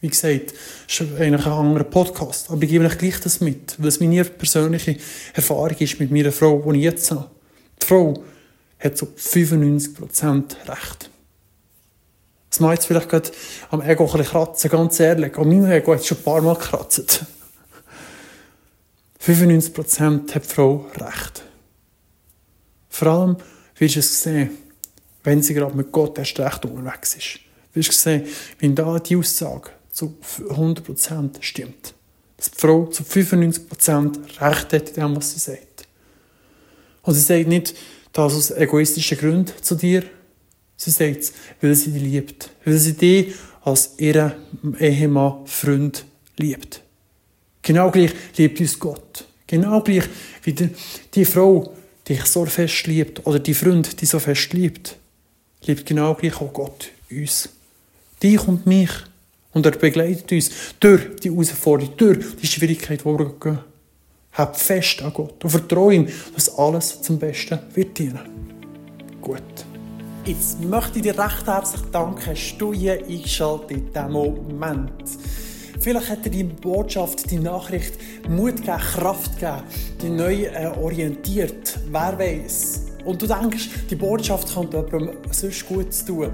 Wie 0.00 0.08
gesagt, 0.08 0.52
das 0.86 1.00
ist 1.00 1.18
eigentlich 1.18 1.46
ein 1.46 1.52
anderer 1.52 1.84
Podcast. 1.84 2.50
Aber 2.50 2.62
ich 2.62 2.68
gebe 2.68 2.84
euch 2.84 2.98
gleich 2.98 3.20
das 3.20 3.40
mit, 3.40 3.76
weil 3.78 3.88
es 3.88 4.00
meine 4.00 4.24
persönliche 4.24 4.96
Erfahrung 5.32 5.76
ist 5.78 5.98
mit 5.98 6.10
meiner 6.10 6.32
Frau, 6.32 6.62
die 6.70 6.78
ich 6.78 6.84
jetzt 6.84 7.10
habe. 7.10 7.30
Die 7.80 7.86
Frau 7.86 8.22
hat 8.84 8.98
so 8.98 9.06
95% 9.06 10.68
Recht. 10.68 11.10
Das 12.50 12.60
macht 12.60 12.74
jetzt 12.74 12.86
vielleicht 12.86 13.08
gerade 13.08 13.30
am 13.70 13.80
Ego 13.80 14.08
ein 14.12 14.22
kratzen, 14.22 14.70
ganz 14.70 15.00
ehrlich. 15.00 15.36
An 15.36 15.48
meinem 15.48 15.70
Ego 15.70 15.92
hat 15.92 16.00
es 16.00 16.06
schon 16.06 16.18
ein 16.18 16.22
paar 16.22 16.40
Mal 16.40 16.54
gekratzt. 16.54 17.24
95% 19.20 20.34
hat 20.34 20.44
die 20.44 20.48
Frau 20.48 20.86
Recht. 20.96 21.42
Vor 22.90 23.08
allem 23.08 23.36
wirst 23.76 23.96
du 23.96 23.98
es 23.98 24.22
sehen, 24.22 24.50
wenn 25.24 25.42
sie 25.42 25.54
gerade 25.54 25.76
mit 25.76 25.90
Gott 25.90 26.16
erst 26.18 26.38
recht 26.38 26.64
unterwegs 26.64 27.16
ist. 27.16 27.40
Du 27.72 27.80
wirst 27.80 28.00
sehen, 28.00 28.24
wenn 28.60 28.74
da 28.74 28.98
die 29.00 29.16
Aussage 29.16 29.70
zu 29.90 30.16
100% 30.48 31.42
stimmt. 31.42 31.94
Dass 32.36 32.50
die 32.50 32.58
Frau 32.58 32.86
zu 32.86 33.02
95% 33.02 34.40
Recht 34.40 34.72
hat 34.72 34.88
in 34.90 34.94
dem, 34.94 35.16
was 35.16 35.32
sie 35.32 35.40
sagt. 35.40 35.88
Und 37.02 37.14
sie 37.14 37.20
sagt 37.20 37.48
nicht 37.48 37.74
das 38.14 38.34
aus 38.34 38.50
egoistischen 38.52 39.18
Gründen 39.18 39.52
zu 39.60 39.74
dir. 39.74 40.04
Sie 40.76 40.90
sagt 40.90 41.18
es, 41.18 41.32
weil 41.60 41.74
sie 41.74 41.90
dich 41.90 42.02
liebt. 42.02 42.50
Weil 42.64 42.78
sie 42.78 42.94
dich 42.94 43.34
als 43.62 43.94
ihren 43.98 44.32
Ehemann, 44.78 45.46
Freund 45.46 46.04
liebt. 46.38 46.80
Genau 47.62 47.90
gleich 47.90 48.12
liebt 48.36 48.60
uns 48.60 48.78
Gott. 48.78 49.24
Genau 49.46 49.80
gleich 49.82 50.04
wie 50.42 50.52
die, 50.52 50.70
die 51.14 51.24
Frau 51.24 51.74
dich 52.08 52.24
so 52.24 52.44
fest 52.46 52.86
liebt 52.86 53.26
oder 53.26 53.38
die 53.38 53.54
Freund 53.54 54.00
die 54.00 54.06
so 54.06 54.18
fest 54.18 54.52
liebt, 54.52 54.96
liebt 55.64 55.86
genau 55.86 56.14
gleich 56.14 56.40
auch 56.40 56.52
Gott 56.52 56.90
uns. 57.10 57.48
Dich 58.22 58.46
und 58.46 58.66
mich. 58.66 58.90
Und 59.52 59.66
er 59.66 59.72
begleitet 59.72 60.30
uns 60.32 60.50
durch 60.80 61.16
die 61.22 61.30
Herausforderung, 61.30 61.96
durch 61.96 62.36
die 62.42 62.46
Schwierigkeit, 62.46 63.00
die 63.00 63.04
wir 63.04 63.34
gehen. 63.40 63.58
Hab 64.34 64.56
fest 64.56 65.00
an 65.00 65.12
Gott 65.12 65.44
und 65.44 65.50
vertraue 65.50 65.94
ihm, 65.94 66.08
dass 66.34 66.58
alles 66.58 67.00
zum 67.00 67.18
Besten 67.20 67.58
wird 67.72 67.96
dienen. 67.96 68.18
Gut. 69.20 69.42
Jetzt 70.24 70.60
möchte 70.60 70.98
ich 70.98 71.02
dir 71.02 71.16
recht 71.16 71.46
herzlich 71.46 71.82
danken, 71.92 72.26
hast 72.26 72.58
du 72.58 72.72
hier 72.72 72.94
eingeschaltet 72.94 73.70
in 73.70 73.92
diesem 73.92 74.10
Moment. 74.10 74.90
Vielleicht 75.78 76.10
hat 76.10 76.24
dir 76.24 76.30
die 76.30 76.44
Botschaft, 76.44 77.30
die 77.30 77.38
Nachricht 77.38 77.94
Mut 78.28 78.56
gegeben, 78.56 78.78
Kraft 78.78 79.38
gegeben, 79.38 79.62
die 80.02 80.08
neu 80.08 80.44
äh, 80.44 80.66
orientiert. 80.80 81.78
Wer 81.90 82.18
weiß? 82.18 82.86
Und 83.04 83.22
du 83.22 83.26
denkst, 83.26 83.68
die 83.88 83.96
Botschaft 83.96 84.52
könnte 84.52 84.78
jemandem 84.78 85.16
sonst 85.30 85.66
gut 85.68 86.06
tun. 86.06 86.30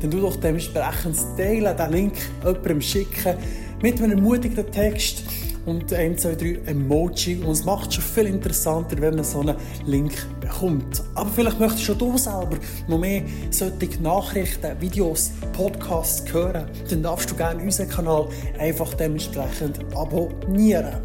Dann 0.00 0.10
du 0.10 0.20
doch 0.20 0.36
dementsprechend 0.36 1.16
teilen, 1.36 1.76
den 1.76 1.92
Link 1.92 2.14
jemandem 2.42 2.80
schicken 2.80 3.36
mit 3.82 4.00
einem 4.00 4.12
ermutigenden 4.12 4.70
Text 4.70 5.24
und 5.66 5.92
1, 5.92 6.22
2, 6.22 6.34
3 6.34 6.58
Emoji. 6.66 7.36
Und 7.44 7.52
es 7.52 7.64
macht 7.64 7.92
schon 7.92 8.02
viel 8.02 8.26
interessanter, 8.26 9.00
wenn 9.00 9.14
man 9.14 9.24
so 9.24 9.40
einen 9.40 9.56
Link 9.86 10.12
bekommt. 10.40 11.02
Aber 11.14 11.30
vielleicht 11.30 11.60
möchtest 11.60 11.88
du 11.88 11.94
du 11.94 12.16
selber 12.18 12.56
noch 12.88 12.98
mehr 12.98 13.22
solche 13.50 14.02
Nachrichten, 14.02 14.80
Videos, 14.80 15.32
Podcasts 15.52 16.32
hören. 16.32 16.66
Dann 16.90 17.02
darfst 17.02 17.30
du 17.30 17.36
gerne 17.36 17.62
unseren 17.62 17.88
Kanal 17.88 18.28
einfach 18.58 18.94
dementsprechend 18.94 19.80
abonnieren 19.94 21.00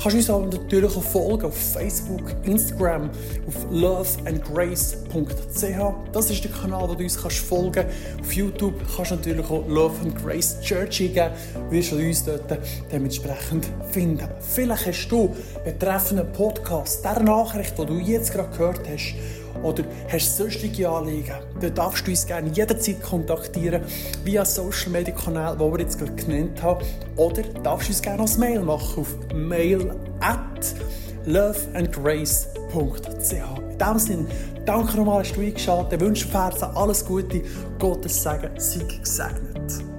kannst 0.00 0.16
uns 0.16 0.30
aber 0.30 0.46
natürlich 0.46 0.96
auch 0.96 1.02
folgen 1.02 1.46
auf 1.46 1.56
Facebook, 1.56 2.22
Instagram, 2.44 3.10
auf 3.46 3.66
loveandgrace.ch. 3.70 6.12
Das 6.12 6.30
ist 6.30 6.42
der 6.42 6.50
Kanal, 6.50 6.88
wo 6.88 6.94
du 6.94 7.02
uns 7.02 7.20
kannst 7.20 7.38
folgen 7.38 7.84
Auf 8.20 8.32
YouTube 8.32 8.74
kannst 8.96 9.10
du 9.10 9.16
natürlich 9.16 9.50
auch 9.50 9.66
Love 9.68 10.00
and 10.02 10.16
Grace 10.22 10.58
Church 10.62 11.02
eingeben. 11.02 11.32
Du 11.54 11.70
wirst 11.70 11.92
uns 11.92 12.24
dort 12.24 12.58
dementsprechend 12.90 13.68
finden. 13.90 14.26
Vielleicht 14.40 14.86
hast 14.86 15.08
du 15.08 15.36
betreffenden 15.64 16.32
Podcast, 16.32 17.04
der 17.04 17.20
Nachricht, 17.20 17.78
die 17.78 17.86
du 17.86 17.98
jetzt 17.98 18.32
gerade 18.32 18.56
gehört 18.56 18.88
hast, 18.88 19.14
oder 19.62 19.84
hast 20.10 20.36
sonstige 20.36 20.88
Anliegen, 20.88 21.34
dann 21.60 21.74
darfst 21.74 22.06
du 22.06 22.10
uns 22.10 22.26
gerne 22.26 22.50
jederzeit 22.50 23.02
kontaktieren 23.02 23.82
via 24.24 24.44
Social 24.44 24.90
Media 24.90 25.14
Kanal, 25.14 25.56
die 25.56 25.60
wir 25.60 25.80
jetzt 25.80 25.98
gerade 25.98 26.12
genannt 26.12 26.62
haben. 26.62 26.84
Oder 27.16 27.42
darfst 27.62 27.88
du 27.88 27.92
uns 27.92 28.02
gerne 28.02 28.22
als 28.22 28.38
Mail 28.38 28.60
machen 28.60 29.02
auf 29.02 29.16
mail 29.34 29.94
at 30.20 30.74
loveandgrace.ch. 31.26 33.32
In 33.32 33.78
diesem 33.78 33.98
Sinne, 33.98 34.26
danke 34.64 34.96
nochmal, 34.96 35.22
dass 35.22 35.32
du 35.32 35.40
eingeschaltet 35.40 35.92
hast. 35.92 35.94
Ich 35.94 36.00
wünsche 36.00 36.28
dir 36.28 36.76
alles 36.76 37.04
Gute, 37.04 37.42
Gottes 37.78 38.22
Segen, 38.22 38.50
sei 38.56 38.84
gesegnet. 38.84 39.89